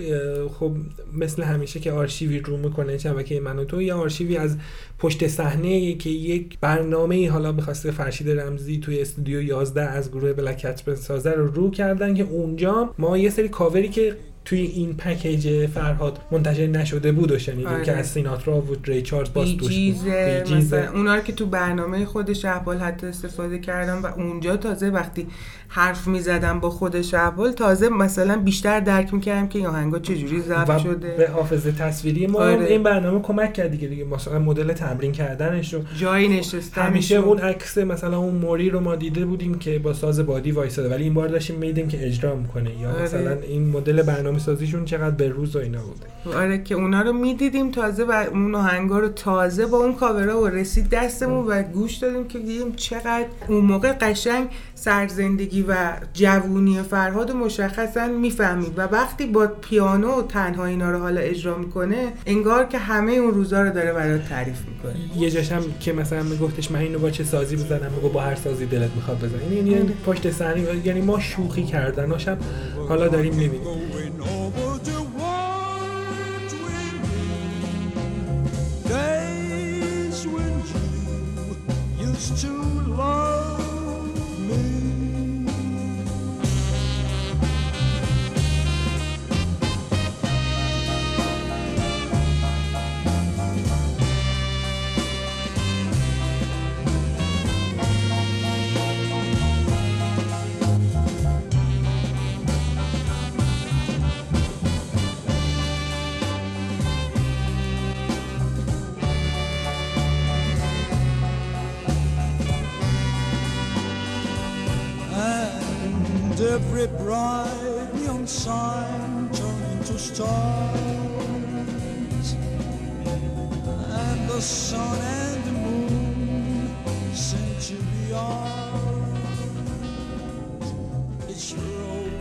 خب 0.48 0.76
مثل 1.12 1.42
همیشه 1.42 1.80
که 1.80 1.92
آرشیوی 1.92 2.40
رو 2.40 2.56
می‌کنه 2.56 2.98
شبکه 2.98 3.40
من 3.40 3.58
و 3.58 3.64
تو 3.64 3.82
یا 3.82 3.98
آرشیوی 3.98 4.36
از 4.36 4.56
پشت 5.04 5.28
صحنه 5.28 5.94
که 5.94 6.10
یک 6.10 6.58
برنامه 6.60 7.30
حالا 7.30 7.52
می‌خواسته 7.52 7.90
فرشید 7.90 8.30
رمزی 8.30 8.78
توی 8.78 9.00
استودیو 9.00 9.42
11 9.42 9.82
از 9.82 10.10
گروه 10.10 10.32
بلکت 10.32 10.84
بسازه 10.84 11.30
رو 11.30 11.46
رو 11.46 11.70
کردن 11.70 12.14
که 12.14 12.22
اونجا 12.22 12.94
ما 12.98 13.18
یه 13.18 13.30
سری 13.30 13.48
کاوری 13.48 13.88
که 13.88 14.16
توی 14.44 14.60
این 14.60 14.96
پکیج 14.96 15.66
فرهاد 15.66 16.18
منتشر 16.30 16.66
نشده 16.66 17.12
بود 17.12 17.32
و 17.32 17.38
شنیدیم 17.38 17.66
آره. 17.66 17.84
که 17.84 17.92
از 17.92 18.06
سیناترا 18.06 18.60
بود 18.60 18.88
ری 18.90 19.02
چارلز 19.02 19.32
باز 19.32 19.56
توش 19.56 19.92
بود 19.92 20.74
اونا 20.94 21.14
رو 21.14 21.20
که 21.20 21.32
تو 21.32 21.46
برنامه 21.46 22.04
خود 22.04 22.32
شهبال 22.32 22.76
حتی 22.76 23.06
استفاده 23.06 23.58
کردم 23.58 24.02
و 24.02 24.06
اونجا 24.06 24.56
تازه 24.56 24.90
وقتی 24.90 25.26
حرف 25.68 26.06
می‌زدم 26.06 26.60
با 26.60 26.70
خود 26.70 27.02
شهبال 27.02 27.52
تازه 27.52 27.88
مثلا 27.88 28.36
بیشتر 28.36 28.80
درک 28.80 29.14
می‌کردم 29.14 29.48
که 29.48 29.58
این 29.58 29.68
آهنگا 29.68 29.98
چجوری 29.98 30.40
ضبط 30.40 30.68
و 30.68 30.78
شده 30.78 31.14
به 31.18 31.28
حافظه 31.28 31.72
تصویری 31.72 32.26
ما 32.26 32.38
آره. 32.38 32.66
این 32.66 32.82
برنامه 32.82 33.20
کمک 33.20 33.52
کرد 33.52 33.70
دیگه 33.70 33.88
دیگه 33.88 34.04
مثلا 34.04 34.38
مدل 34.38 34.72
تمرین 34.94 35.12
کردنش 35.12 35.74
رو. 35.74 35.80
جایی 35.96 36.28
نشستن 36.28 36.82
همیشه 36.82 37.16
اون 37.16 37.38
عکس 37.38 37.78
مثلا 37.78 38.18
اون 38.18 38.34
موری 38.34 38.70
رو 38.70 38.80
ما 38.80 38.96
دیده 38.96 39.24
بودیم 39.24 39.58
که 39.58 39.78
با 39.78 39.92
ساز 39.92 40.26
بادی 40.26 40.50
وایساده. 40.50 40.88
ولی 40.88 41.04
این 41.04 41.14
بار 41.14 41.28
داشتیم 41.28 41.56
میدیم 41.56 41.88
که 41.88 42.06
اجرا 42.06 42.36
می‌کنه. 42.36 42.70
یا 42.80 42.90
آره. 42.90 43.02
مثلا 43.02 43.36
این 43.48 43.68
مدل 43.68 44.02
برنامه 44.02 44.38
سازیشون 44.38 44.84
چقدر 44.84 45.14
به 45.14 45.28
روز 45.28 45.56
و 45.56 45.58
اینا 45.58 45.80
بوده. 45.82 46.36
آره 46.38 46.62
که 46.62 46.74
اونا 46.74 47.02
رو 47.02 47.12
می‌دیدیم 47.12 47.70
تازه 47.70 48.04
و 48.04 48.24
اون 48.30 48.54
آهنگا 48.54 48.98
رو 48.98 49.08
تازه 49.08 49.66
با 49.66 49.78
اون 49.78 49.94
کاورا 49.94 50.40
و 50.40 50.46
رسید 50.46 50.88
دستمون 50.90 51.46
و 51.46 51.62
گوش 51.62 51.94
دادیم 51.94 52.28
که 52.28 52.38
دیدیم 52.38 52.72
چقدر 52.76 53.26
اون 53.48 53.64
موقع 53.64 53.92
قشنگ 53.92 54.48
سرزندگی 54.74 55.62
و 55.68 55.92
جوونی 56.12 56.82
فرهاد 56.82 57.30
رو 57.30 57.38
مشخصا 57.38 58.06
می‌فهمید. 58.06 58.72
و 58.78 58.80
وقتی 58.80 59.26
با 59.26 59.46
پیانو 59.46 60.18
و 60.18 60.22
تنها 60.22 60.64
اینا 60.64 60.90
رو 60.90 60.98
حالا 60.98 61.20
اجرا 61.20 61.58
می‌کنه 61.58 62.12
انگار 62.26 62.64
که 62.64 62.78
همه 62.78 63.12
اون 63.12 63.34
روزا 63.34 63.62
رو 63.62 63.70
داره 63.70 63.92
برات 63.92 64.28
تعریف 64.28 64.58
می‌کنه. 64.68 64.94
یه 65.16 65.30
جاشم 65.30 65.62
که 65.80 65.92
مثلا 65.92 66.22
میگفتش 66.22 66.70
من 66.70 66.80
اینو 66.80 66.98
با 66.98 67.10
چه 67.10 67.24
سازی 67.24 67.56
بزنم 67.56 67.92
میگو 67.94 68.08
با 68.08 68.20
هر 68.20 68.34
سازی 68.34 68.66
دلت 68.66 68.90
می‌خواد 68.96 69.18
بزن 69.18 69.52
یعنی 69.52 69.70
یعنی 69.70 69.92
پشت 70.06 70.30
صحنه 70.30 70.86
یعنی 70.86 71.00
ما 71.00 71.20
شوخی 71.20 71.62
کردن 71.62 72.10
هاشم 72.10 72.38
حالا 72.88 73.08
داریم 73.08 73.34
می‌بینیم. 73.34 73.66
To 82.42 82.48
love 82.98 83.53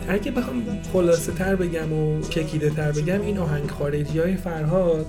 اگه 0.08 0.30
بخوام 0.30 0.62
خلاصه 0.92 1.32
تر 1.32 1.56
بگم 1.56 1.92
و 1.92 2.20
ککیده 2.20 2.70
تر 2.70 2.92
بگم 2.92 3.20
این 3.20 3.38
آهنگ 3.38 3.70
خارجیای 3.70 4.36
فرهاد 4.36 5.06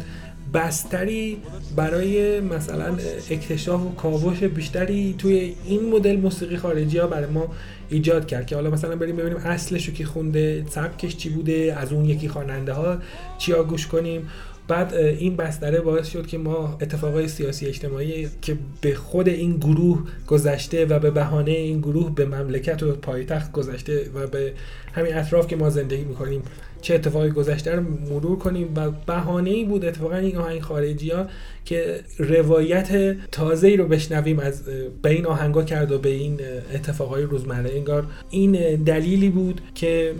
بستری 0.53 1.37
برای 1.75 2.41
مثلا 2.41 2.97
اکتشاف 3.29 3.81
و 3.81 3.89
کاوش 3.89 4.43
بیشتری 4.43 5.15
توی 5.17 5.55
این 5.65 5.89
مدل 5.89 6.15
موسیقی 6.15 6.57
خارجی 6.57 6.97
ها 6.97 7.07
برای 7.07 7.29
ما 7.29 7.47
ایجاد 7.89 8.27
کرد 8.27 8.45
که 8.45 8.55
حالا 8.55 8.69
مثلا 8.69 8.95
بریم 8.95 9.15
ببینیم 9.15 9.37
اصلش 9.37 9.87
رو 9.87 9.93
کی 9.93 10.05
خونده 10.05 10.65
سبکش 10.69 11.17
چی 11.17 11.29
بوده 11.29 11.75
از 11.79 11.93
اون 11.93 12.05
یکی 12.05 12.29
خواننده 12.29 12.73
ها 12.73 12.97
چیا 13.37 13.63
گوش 13.63 13.87
کنیم. 13.87 14.29
بعد 14.67 14.93
این 14.93 15.35
بستره 15.35 15.81
باعث 15.81 16.09
شد 16.09 16.27
که 16.27 16.37
ما 16.37 16.77
اتفاقای 16.81 17.27
سیاسی 17.27 17.65
اجتماعی 17.65 18.29
که 18.41 18.57
به 18.81 18.95
خود 18.95 19.27
این 19.29 19.57
گروه 19.57 20.03
گذشته 20.27 20.85
و 20.85 20.99
به 20.99 21.11
بهانه 21.11 21.51
این 21.51 21.79
گروه 21.79 22.15
به 22.15 22.25
مملکت 22.25 22.83
و 22.83 22.91
پایتخت 22.91 23.51
گذشته 23.51 24.09
و 24.15 24.27
به 24.27 24.53
همین 24.93 25.17
اطراف 25.17 25.47
که 25.47 25.55
ما 25.55 25.69
زندگی 25.69 26.03
می‌کنیم 26.03 26.41
چه 26.85 26.95
اتفاقی 26.95 27.29
گذشته 27.29 27.75
رو 27.75 27.83
مرور 28.09 28.37
کنیم 28.37 28.73
و 28.75 28.91
بهانه 28.91 29.49
ای 29.49 29.65
بود 29.65 29.85
اتفاقا 29.85 30.15
این 30.15 30.37
آهنگ 30.37 30.61
خارجی 30.61 31.09
ها 31.09 31.25
که 31.65 31.99
روایت 32.17 33.15
تازه 33.31 33.67
ای 33.67 33.77
رو 33.77 33.87
بشنویم 33.87 34.39
از 34.39 34.63
به 35.01 35.09
این 35.09 35.25
آهنگا 35.25 35.63
کرد 35.63 35.91
و 35.91 35.99
به 35.99 36.09
این 36.09 36.39
اتفاقای 36.73 37.23
روزمره. 37.23 37.71
انگار 37.75 38.05
این 38.29 38.75
دلیلی 38.75 39.29
بود 39.29 39.61
که 39.75 40.13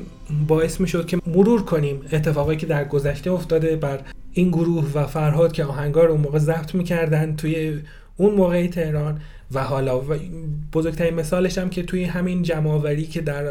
باعث 0.48 0.82
می 0.82 0.88
شد 0.88 1.06
که 1.06 1.18
مرور 1.28 1.62
کنیم 1.62 2.02
اتفاقایی 2.12 2.58
که 2.58 2.66
در 2.66 2.86
گذشته 2.86 3.32
افتاده 3.32 3.76
بر 3.76 4.00
این 4.34 4.50
گروه 4.50 4.92
و 4.94 5.08
فرهاد 5.08 5.52
که 5.52 5.64
آهنگا 5.64 6.04
رو 6.04 6.12
اون 6.12 6.22
موقع 6.22 6.40
ضبط 6.40 6.76
می‌کردن 6.76 7.36
توی 7.36 7.80
اون 8.18 8.36
موقع 8.36 8.68
تهران. 8.68 9.22
و 9.52 9.64
حالا 9.64 10.00
و 10.00 10.14
بزرگترین 10.74 11.14
مثالش 11.14 11.58
هم 11.58 11.70
که 11.70 11.84
توی 11.84 12.04
همین 12.04 12.44
جمعآوری 12.44 13.06
که 13.06 13.22
در 13.22 13.46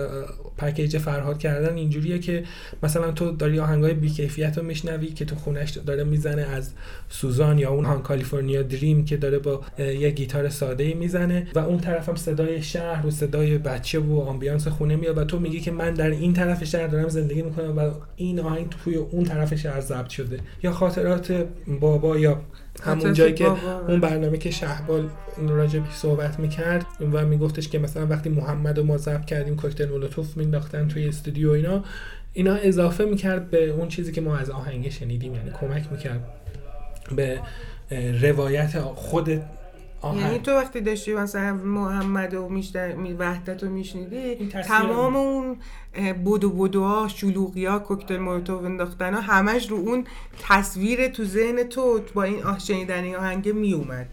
پکیج 0.59 0.99
فرهاد 0.99 1.39
کردن 1.39 1.77
اینجوریه 1.77 2.19
که 2.19 2.45
مثلا 2.83 3.13
تو 3.13 3.31
داری 3.31 3.61
آهنگای 3.61 3.95
بیکیفیت 3.95 4.59
رو 4.59 4.65
میشنوی 4.65 5.07
که 5.07 5.25
تو 5.25 5.37
خونش 5.37 5.71
داره 5.71 6.05
می‌زنه 6.05 6.43
از 6.43 6.73
سوزان 7.09 7.59
یا 7.59 7.71
اون 7.71 7.85
هان 7.85 8.03
کالیفرنیا 8.03 8.63
دریم 8.63 9.05
که 9.05 9.17
داره 9.17 9.39
با 9.39 9.61
یه 9.79 10.11
گیتار 10.11 10.49
ساده 10.49 10.85
ای 10.85 10.95
می‌زنه 10.95 11.47
و 11.55 11.59
اون 11.59 11.79
طرف 11.79 12.09
هم 12.09 12.17
صدای 12.17 12.63
شهر 12.63 13.07
و 13.07 13.11
صدای 13.11 13.59
بچه 13.59 13.99
و 13.99 14.21
آمبیانس 14.21 14.69
خونه 14.69 14.97
میاد 14.97 15.19
و 15.19 15.25
تو 15.25 15.39
میگی 15.39 15.61
که 15.61 15.71
من 15.71 15.95
در 15.95 16.11
این 16.11 16.33
طرف 16.33 16.65
شهر 16.65 16.87
دارم 16.87 17.09
زندگی 17.09 17.43
می‌کنم 17.43 17.79
و 17.79 17.91
این 18.17 18.41
آهنگ 18.41 18.67
توی 18.85 18.95
اون 18.95 19.25
طرف 19.25 19.55
شهر 19.55 19.81
ضبط 19.81 20.09
شده 20.09 20.39
یا 20.63 20.73
خاطرات 20.73 21.47
بابا 21.81 22.19
یا 22.19 22.41
همون 22.83 23.13
جایی 23.13 23.35
که 23.35 23.45
بابا. 23.45 23.87
اون 23.89 24.01
برنامه 24.01 24.39
که 24.39 24.51
شهبال 24.51 25.09
راجع 25.49 25.79
بهش 25.79 25.95
صحبت 25.95 26.41
می‌کرد 26.41 26.87
و 27.13 27.27
میگفتش 27.27 27.69
که 27.69 27.79
مثلا 27.79 28.07
وقتی 28.07 28.29
محمد 28.29 28.79
و 28.79 28.85
ما 28.85 28.97
ضبط 28.97 29.25
کردیم 29.25 29.57
کوکتل 29.57 29.89
مولوتوف 29.89 30.37
مینداختن 30.45 30.89
توی 30.89 31.09
استودیو 31.09 31.51
اینا 31.51 31.85
اینا 32.33 32.55
اضافه 32.55 33.05
می‌کرد 33.05 33.51
به 33.51 33.69
اون 33.69 33.89
چیزی 33.89 34.13
که 34.13 34.21
ما 34.21 34.37
از 34.37 34.51
آهنگ 34.51 34.89
شنیدیم 34.89 35.35
یعنی 35.35 35.51
کمک 35.61 35.93
می‌کرد 35.93 36.21
به 37.17 37.41
روایت 38.23 38.81
خود 38.81 39.29
یعنی 39.29 39.43
آهنگ 40.01 40.43
تو 40.43 40.51
وقتی 40.51 40.81
داشتی 40.81 41.15
مثلا 41.15 41.55
محمد 41.55 42.35
و 42.35 42.49
میشتر 42.49 42.93
می 42.93 43.13
وحدت 43.13 43.63
رو 43.63 43.71
میشنیدی؟ 43.71 44.49
تمام 44.49 45.17
اون 45.17 45.57
بدو 46.27 46.51
بدوها 46.51 47.09
شلوغی 47.09 47.67
ها 47.67 47.79
کوکتل 47.79 48.17
مولوتوف 48.17 48.65
انداختن 48.65 49.15
ها 49.15 49.21
همش 49.21 49.71
رو 49.71 49.77
اون 49.77 50.05
تصویر 50.49 51.09
تو 51.09 51.25
ذهن 51.25 51.63
تو 51.63 52.01
با 52.15 52.23
این 52.23 52.43
آه 52.43 52.59
شنیدن 52.59 53.05
این 53.05 53.17
آهنگ 53.17 53.49
میومد 53.49 54.07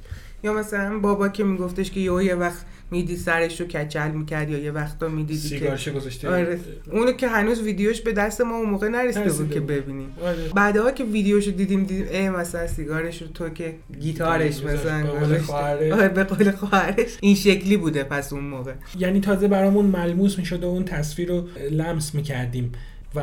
یا 0.44 0.54
مثلا 0.54 1.00
بابا 1.00 1.30
که 1.30 1.44
میگفتش 1.44 1.92
که 1.92 2.00
یه 2.00 2.36
وقت 2.36 2.66
میدی 2.92 3.18
سرش 3.18 3.62
رو 3.62 3.68
کچل 3.68 4.12
می‌کرد 4.12 4.50
یا 4.50 4.58
یه 4.58 4.72
وقتا 4.72 5.08
می‌دیدی 5.08 5.50
که 5.50 5.56
سیگارشو 5.56 5.92
گذاشته 5.92 6.30
آره 6.30 6.60
اونو 6.92 7.12
که 7.12 7.28
هنوز 7.28 7.62
ویدیوش 7.62 8.02
به 8.02 8.14
دست 8.14 8.42
ما 8.42 8.58
اون 8.58 8.70
موقع 8.70 8.88
نرسیده 8.88 9.32
بود 9.32 9.52
که. 9.52 9.60
ببینیم 9.60 10.10
آره. 10.22 10.50
بعدها 10.56 10.92
که 10.92 11.04
ویدیوشو 11.04 11.52
دیدیم 11.52 11.84
دیدیم 11.84 12.08
ای 12.12 12.30
مثلا 12.30 12.68
سیگارش 12.68 13.22
رو 13.22 13.28
تو 13.28 13.50
که 13.50 13.76
گیتارش. 14.00 14.64
مثلا 14.64 15.04
به 15.04 15.10
قول 15.10 15.20
گذاشته. 15.20 15.44
خواهرش. 15.44 15.92
آره 15.94 16.08
به 16.08 16.24
قول 16.24 16.52
خواهرش 16.52 17.18
این 17.22 17.36
شکلی 17.36 17.78
بوده 17.78 18.04
پس 18.04 18.34
اون 18.34 18.44
موقع 18.44 18.74
یعنی 19.00 19.20
تازه 19.20 19.48
برامون 19.48 19.86
ملموس 19.86 20.40
می‌شد 20.40 20.64
و 20.64 20.68
اون 20.68 20.86
تصویر 20.86 21.30
رو 21.30 21.48
لمس 21.72 22.16
می‌کردیم 22.16 22.72
و 23.16 23.22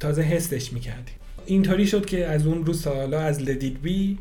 تازه 0.00 0.22
حسش 0.22 0.72
می‌کردیم 0.72 1.14
اینطوری 1.46 1.86
شد 1.86 2.06
که 2.06 2.26
از 2.26 2.46
اون 2.46 2.66
روز 2.66 2.86
حالا 2.86 3.20
از 3.20 3.42
لدید 3.42 3.82
بی 3.82 4.18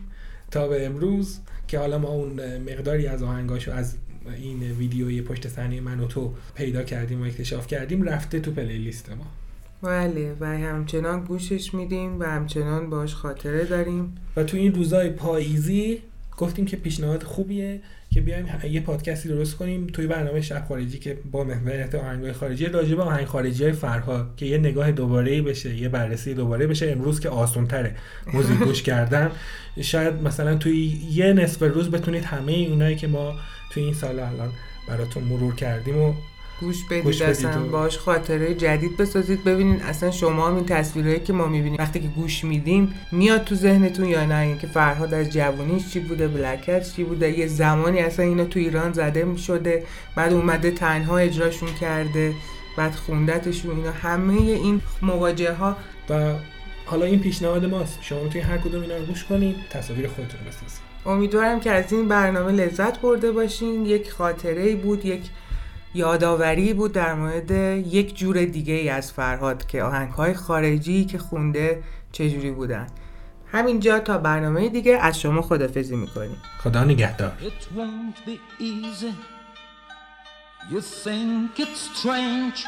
تا 0.51 0.67
به 0.67 0.85
امروز 0.85 1.39
که 1.67 1.79
حالا 1.79 1.97
ما 1.97 2.09
اون 2.09 2.39
مقداری 2.57 3.07
از 3.07 3.23
آهنگاشو 3.23 3.71
از 3.71 3.95
این 4.29 4.63
ویدیوی 4.63 5.21
پشت 5.21 5.47
صحنه 5.47 5.81
من 5.81 5.99
و 5.99 6.07
تو 6.07 6.33
پیدا 6.55 6.83
کردیم 6.83 7.21
و 7.21 7.23
اکتشاف 7.23 7.67
کردیم 7.67 8.03
رفته 8.03 8.39
تو 8.39 8.51
پلیلیست 8.51 9.09
ما. 9.09 9.25
بله 9.81 10.35
و 10.39 10.45
همچنان 10.45 11.23
گوشش 11.23 11.73
میدیم 11.73 12.19
و 12.19 12.23
همچنان 12.23 12.89
باش 12.89 13.15
خاطره 13.15 13.65
داریم. 13.65 14.15
و 14.35 14.43
تو 14.43 14.57
این 14.57 14.75
روزای 14.75 15.09
پاییزی 15.09 16.01
گفتیم 16.37 16.65
که 16.65 16.77
پیشنهاد 16.77 17.23
خوبیه. 17.23 17.81
که 18.11 18.21
بیایم 18.21 18.47
یه 18.69 18.81
پادکستی 18.81 19.29
درست 19.29 19.57
کنیم 19.57 19.87
توی 19.87 20.07
برنامه 20.07 20.41
شب 20.41 20.65
خارجی 20.67 20.99
که 20.99 21.17
با 21.31 21.43
محوریت 21.43 21.95
آهنگای 21.95 22.33
خارجی. 22.33 22.65
راجع 22.65 22.95
به 22.95 23.03
آهنگ 23.03 23.25
خارجی 23.25 23.63
های 23.63 23.73
فرها 23.73 24.27
که 24.37 24.45
یه 24.45 24.57
نگاه 24.57 24.91
دوباره 24.91 25.41
بشه 25.41 25.75
یه 25.75 25.89
بررسی 25.89 26.33
دوباره 26.33 26.67
بشه. 26.67 26.91
امروز 26.91 27.19
که 27.19 27.29
آسان 27.29 27.67
تره 27.67 27.95
موزیک 28.33 28.57
گوش 28.57 28.83
کردن. 28.83 29.31
شاید 29.81 30.13
مثلا 30.13 30.55
توی 30.55 30.99
یه 31.11 31.33
نصف 31.33 31.61
روز 31.61 31.91
بتونید 31.91 32.23
همه 32.23 32.51
اونایی 32.51 32.95
که 32.95 33.07
ما 33.07 33.35
توی 33.71 33.83
این 33.83 33.93
سال 33.93 34.19
الان 34.19 34.51
براتون 34.87 35.23
مرور 35.23 35.55
کردیم 35.55 35.97
و 35.97 36.13
گوش 36.61 36.83
گوش 37.03 37.21
بدید 37.21 37.23
اصلا 37.23 37.51
بدید 37.51 37.67
و- 37.67 37.71
باش 37.71 37.97
خاطره 37.97 38.53
جدید 38.53 38.97
بسازید. 38.97 39.43
ببینید 39.43 39.81
اصلا 39.83 40.11
شما 40.11 40.47
هم 40.47 40.55
این 40.55 40.65
تصویرهایی 40.65 41.19
که 41.19 41.33
ما 41.33 41.47
می‌بینیم 41.47 41.79
وقتی 41.79 41.99
که 41.99 42.07
گوش 42.07 42.43
میدیم 42.43 42.93
میاد 43.11 43.43
تو 43.43 43.55
ذهنتون 43.55 44.05
یا 44.05 44.25
نه؟ 44.25 44.35
اینکه 44.35 44.67
فرهاد 44.67 45.13
از 45.13 45.29
جوانیش 45.29 45.89
چی 45.89 45.99
بوده 45.99 46.27
بلکت 46.27 46.93
چی 46.95 47.03
بوده؟ 47.03 47.39
یه 47.39 47.47
زمانی 47.47 47.99
اصلا 47.99 48.25
اینا 48.25 48.45
تو 48.45 48.59
ایران 48.59 48.93
زده 48.93 49.23
می‌شده 49.23 49.83
بعد 50.15 50.33
اومده 50.33 50.71
تنها 50.71 51.17
اجراشون 51.17 51.69
کرده 51.81 52.33
بعد 52.77 52.95
خوندتشون 52.95 53.77
اینا 53.77 53.91
همه 53.91 54.33
این 54.33 54.81
مواجهه 55.01 55.53
ها. 55.53 55.77
و 56.09 56.33
حالا 56.85 57.05
این 57.05 57.19
پیشنهاد 57.19 57.65
ماست. 57.65 57.97
شما 58.01 58.27
توی 58.27 58.41
هر 58.41 58.57
کدوم 58.57 58.81
اینا 58.81 58.97
رو 58.97 59.05
گوش 59.05 59.23
کنید 59.23 59.55
تصاویر 59.69 60.07
خودتون 60.07 60.39
بسازید. 60.47 60.89
امیدوارم 61.05 61.59
که 61.59 61.71
از 61.71 61.93
این 61.93 62.07
برنامه 62.07 62.51
لذت 62.51 63.01
برده 63.01 63.31
باشین. 63.31 63.85
یک 63.85 64.11
خاطره 64.11 64.75
بود 64.75 65.05
یک 65.05 65.21
یادآوری 65.93 66.73
بود 66.73 66.91
در 66.91 67.13
مورد 67.13 67.51
یک 67.87 68.17
جور 68.17 68.45
دیگه 68.45 68.73
ای 68.73 68.89
از 68.89 69.11
فرهاد 69.11 69.67
که 69.67 69.83
آهنگ 69.83 70.11
های 70.11 70.33
خارجی 70.33 71.05
که 71.05 71.17
خونده 71.17 71.83
چجوری 72.11 72.51
بودن 72.51 72.87
همینجا 73.51 73.99
تا 73.99 74.17
برنامه 74.17 74.69
دیگه 74.69 74.97
از 74.97 75.19
شما 75.19 75.41
خدافزی 75.41 75.95
می‌کنیم 75.95 76.37
خدا 76.63 76.83
نگهدار 76.83 77.31
It 77.41 77.77
won't 77.77 78.27
be 78.27 78.39
easy. 78.59 79.13
You 80.71 80.81
think 80.81 81.59
it's 81.59 81.81
strange 81.97 82.59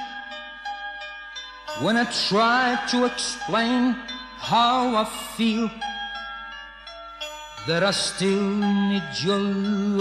when 1.83 1.95
I 1.97 2.05
try 2.29 2.65
to 2.91 2.97
explain 3.11 3.95
how 4.51 4.95
I 5.03 5.05
feel. 5.35 5.69
That 7.67 7.83
I 7.83 7.91
still 7.91 8.47
need 8.91 9.07
your 9.23 9.43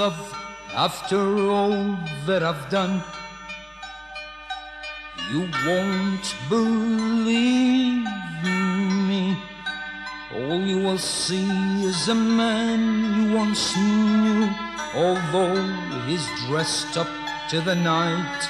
love 0.01 0.23
after 0.75 1.21
all 1.51 1.99
that 2.27 2.43
I've 2.43 2.69
done. 2.71 3.03
You 5.33 5.49
won't 5.67 6.35
believe 6.49 8.05
me. 9.09 9.37
All 10.35 10.61
you 10.61 10.79
will 10.79 10.99
see 10.99 11.49
is 11.85 12.09
a 12.09 12.15
man 12.15 12.81
you 13.17 13.37
once 13.37 13.77
knew, 13.77 14.49
although 14.95 15.63
he's 16.07 16.27
dressed 16.47 16.97
up 16.97 17.09
to 17.51 17.61
the 17.61 17.75
night. 17.75 18.49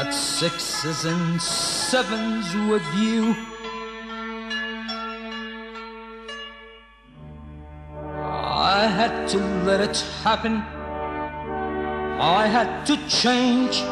At 0.00 0.10
sixes 0.12 1.04
and 1.04 1.40
sevens 1.40 2.54
with 2.70 2.84
you. 2.96 3.34
To 9.28 9.38
let 9.64 9.80
it 9.80 9.98
happen. 10.22 10.62
I 12.20 12.46
had 12.46 12.86
to 12.86 12.96
change. 13.08 13.82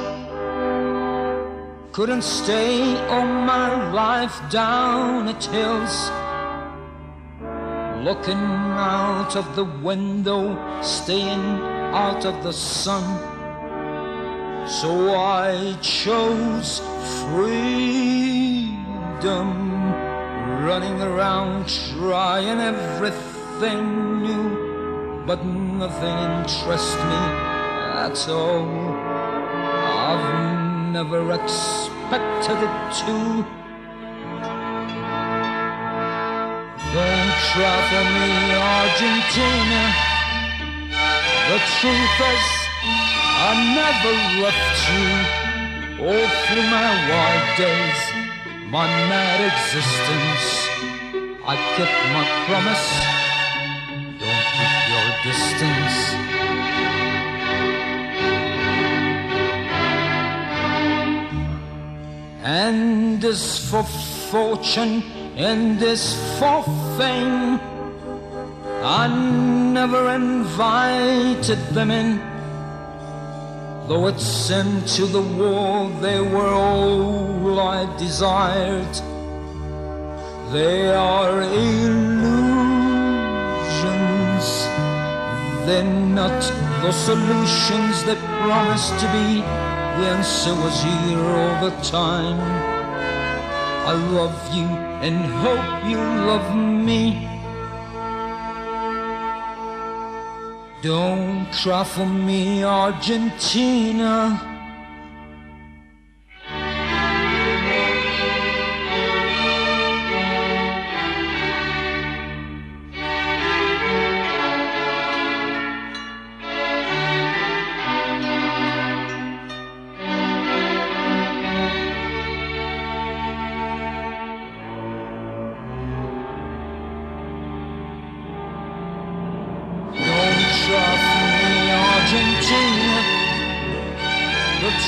Couldn't 1.93 2.23
stay 2.23 2.97
all 3.09 3.27
my 3.27 3.93
life 3.93 4.41
down 4.51 5.29
at 5.29 5.45
hills. 5.45 6.11
Looking 8.05 8.45
out 8.77 9.37
of 9.37 9.57
the 9.57 9.65
window, 9.65 10.57
staying 10.83 11.61
out 11.95 12.25
of 12.25 12.43
the 12.43 12.53
sun. 12.53 13.05
So 14.67 15.15
I 15.15 15.77
chose 15.81 16.81
freedom, 17.23 18.73
running 20.65 21.01
around 21.01 21.69
trying 21.69 22.59
everything 22.61 24.23
new, 24.23 24.56
but 25.27 25.45
nothing 25.45 26.17
interests 26.39 26.95
me 26.95 27.23
at 28.07 28.29
all. 28.29 28.69
I've 30.07 30.93
never 30.93 31.33
expected 31.33 32.59
it 32.69 32.77
to. 33.03 33.17
Don't 36.95 37.35
try 37.51 37.77
for 37.91 38.05
me, 38.15 38.31
Argentina. 38.79 39.83
The 41.51 41.59
truth 41.81 42.19
is, 42.35 42.47
I 43.43 43.53
never 43.81 44.15
left 44.45 44.77
you. 44.95 45.07
All 46.07 46.29
through 46.47 46.69
my 46.71 46.91
wild 47.11 47.47
days, 47.59 48.01
my 48.71 48.87
mad 49.11 49.41
existence, 49.51 50.69
I 51.45 51.57
kept 51.75 51.99
my 52.15 52.25
promise. 52.47 53.26
And 62.43 63.25
as 63.25 63.69
for 63.69 63.83
fortune, 63.83 65.03
and 65.37 65.83
as 65.83 66.15
for 66.39 66.63
fame, 66.97 67.59
I 68.83 69.09
never 69.73 70.11
invited 70.11 71.59
them 71.75 71.91
in. 71.91 72.21
Though 73.89 74.07
it 74.07 74.21
seemed 74.21 74.87
to 74.89 75.07
the 75.07 75.23
world 75.23 76.01
they 76.01 76.21
were 76.21 76.53
all 76.53 77.59
I 77.59 77.85
desired. 77.97 78.95
They 80.53 80.95
are 80.95 81.43
illusions. 81.43 82.56
They're 85.67 85.83
not 85.83 86.43
the 86.81 86.93
solutions 86.93 88.05
they 88.05 88.15
promise 88.15 88.89
to 89.01 89.07
be. 89.11 89.41
The 89.41 90.07
answer 90.15 90.55
was 90.55 90.81
here 90.81 91.19
all 91.19 91.69
the 91.69 91.75
time. 91.83 92.39
I 93.85 93.95
love 94.15 94.55
you 94.55 94.69
and 95.07 95.17
hope 95.43 95.91
you 95.91 95.99
love 96.31 96.55
me. 96.55 97.29
Don't 100.83 101.47
cry 101.53 101.83
for 101.83 102.07
me, 102.07 102.63
Argentina. 102.63 104.56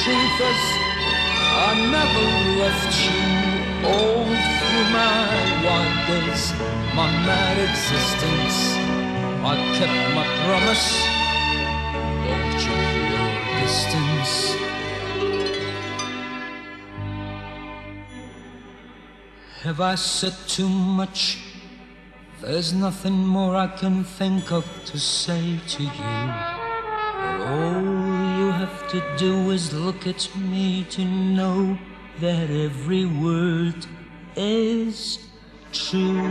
Truth 0.08 0.40
is, 0.40 0.64
I 1.66 1.70
never 1.96 2.24
left 2.60 2.92
you 3.04 3.22
all 3.92 4.24
through 4.56 4.86
my 5.00 5.20
wild 5.64 5.98
days, 6.08 6.44
my 6.96 7.08
mad 7.28 7.56
existence. 7.68 8.56
I 9.44 9.54
kept 9.76 9.98
my 10.18 10.26
promise. 10.44 10.86
Don't 12.24 12.52
check 12.64 12.86
your 13.12 13.30
distance. 13.60 14.32
Have 19.62 19.80
I 19.80 19.94
said 19.96 20.36
too 20.46 20.68
much? 20.68 21.38
There's 22.40 22.72
nothing 22.72 23.26
more 23.26 23.56
I 23.56 23.66
can 23.66 24.04
think 24.04 24.52
of 24.52 24.64
to 24.86 24.98
say 24.98 25.60
to 25.68 25.82
you. 25.82 25.88
You 25.88 27.44
have 27.44 27.77
to 28.88 29.02
do 29.18 29.50
is 29.50 29.72
look 29.74 30.06
at 30.06 30.28
me 30.34 30.82
to 30.84 31.04
know 31.04 31.78
that 32.20 32.48
every 32.48 33.04
word 33.04 33.86
is 34.34 35.18
true. 35.72 36.22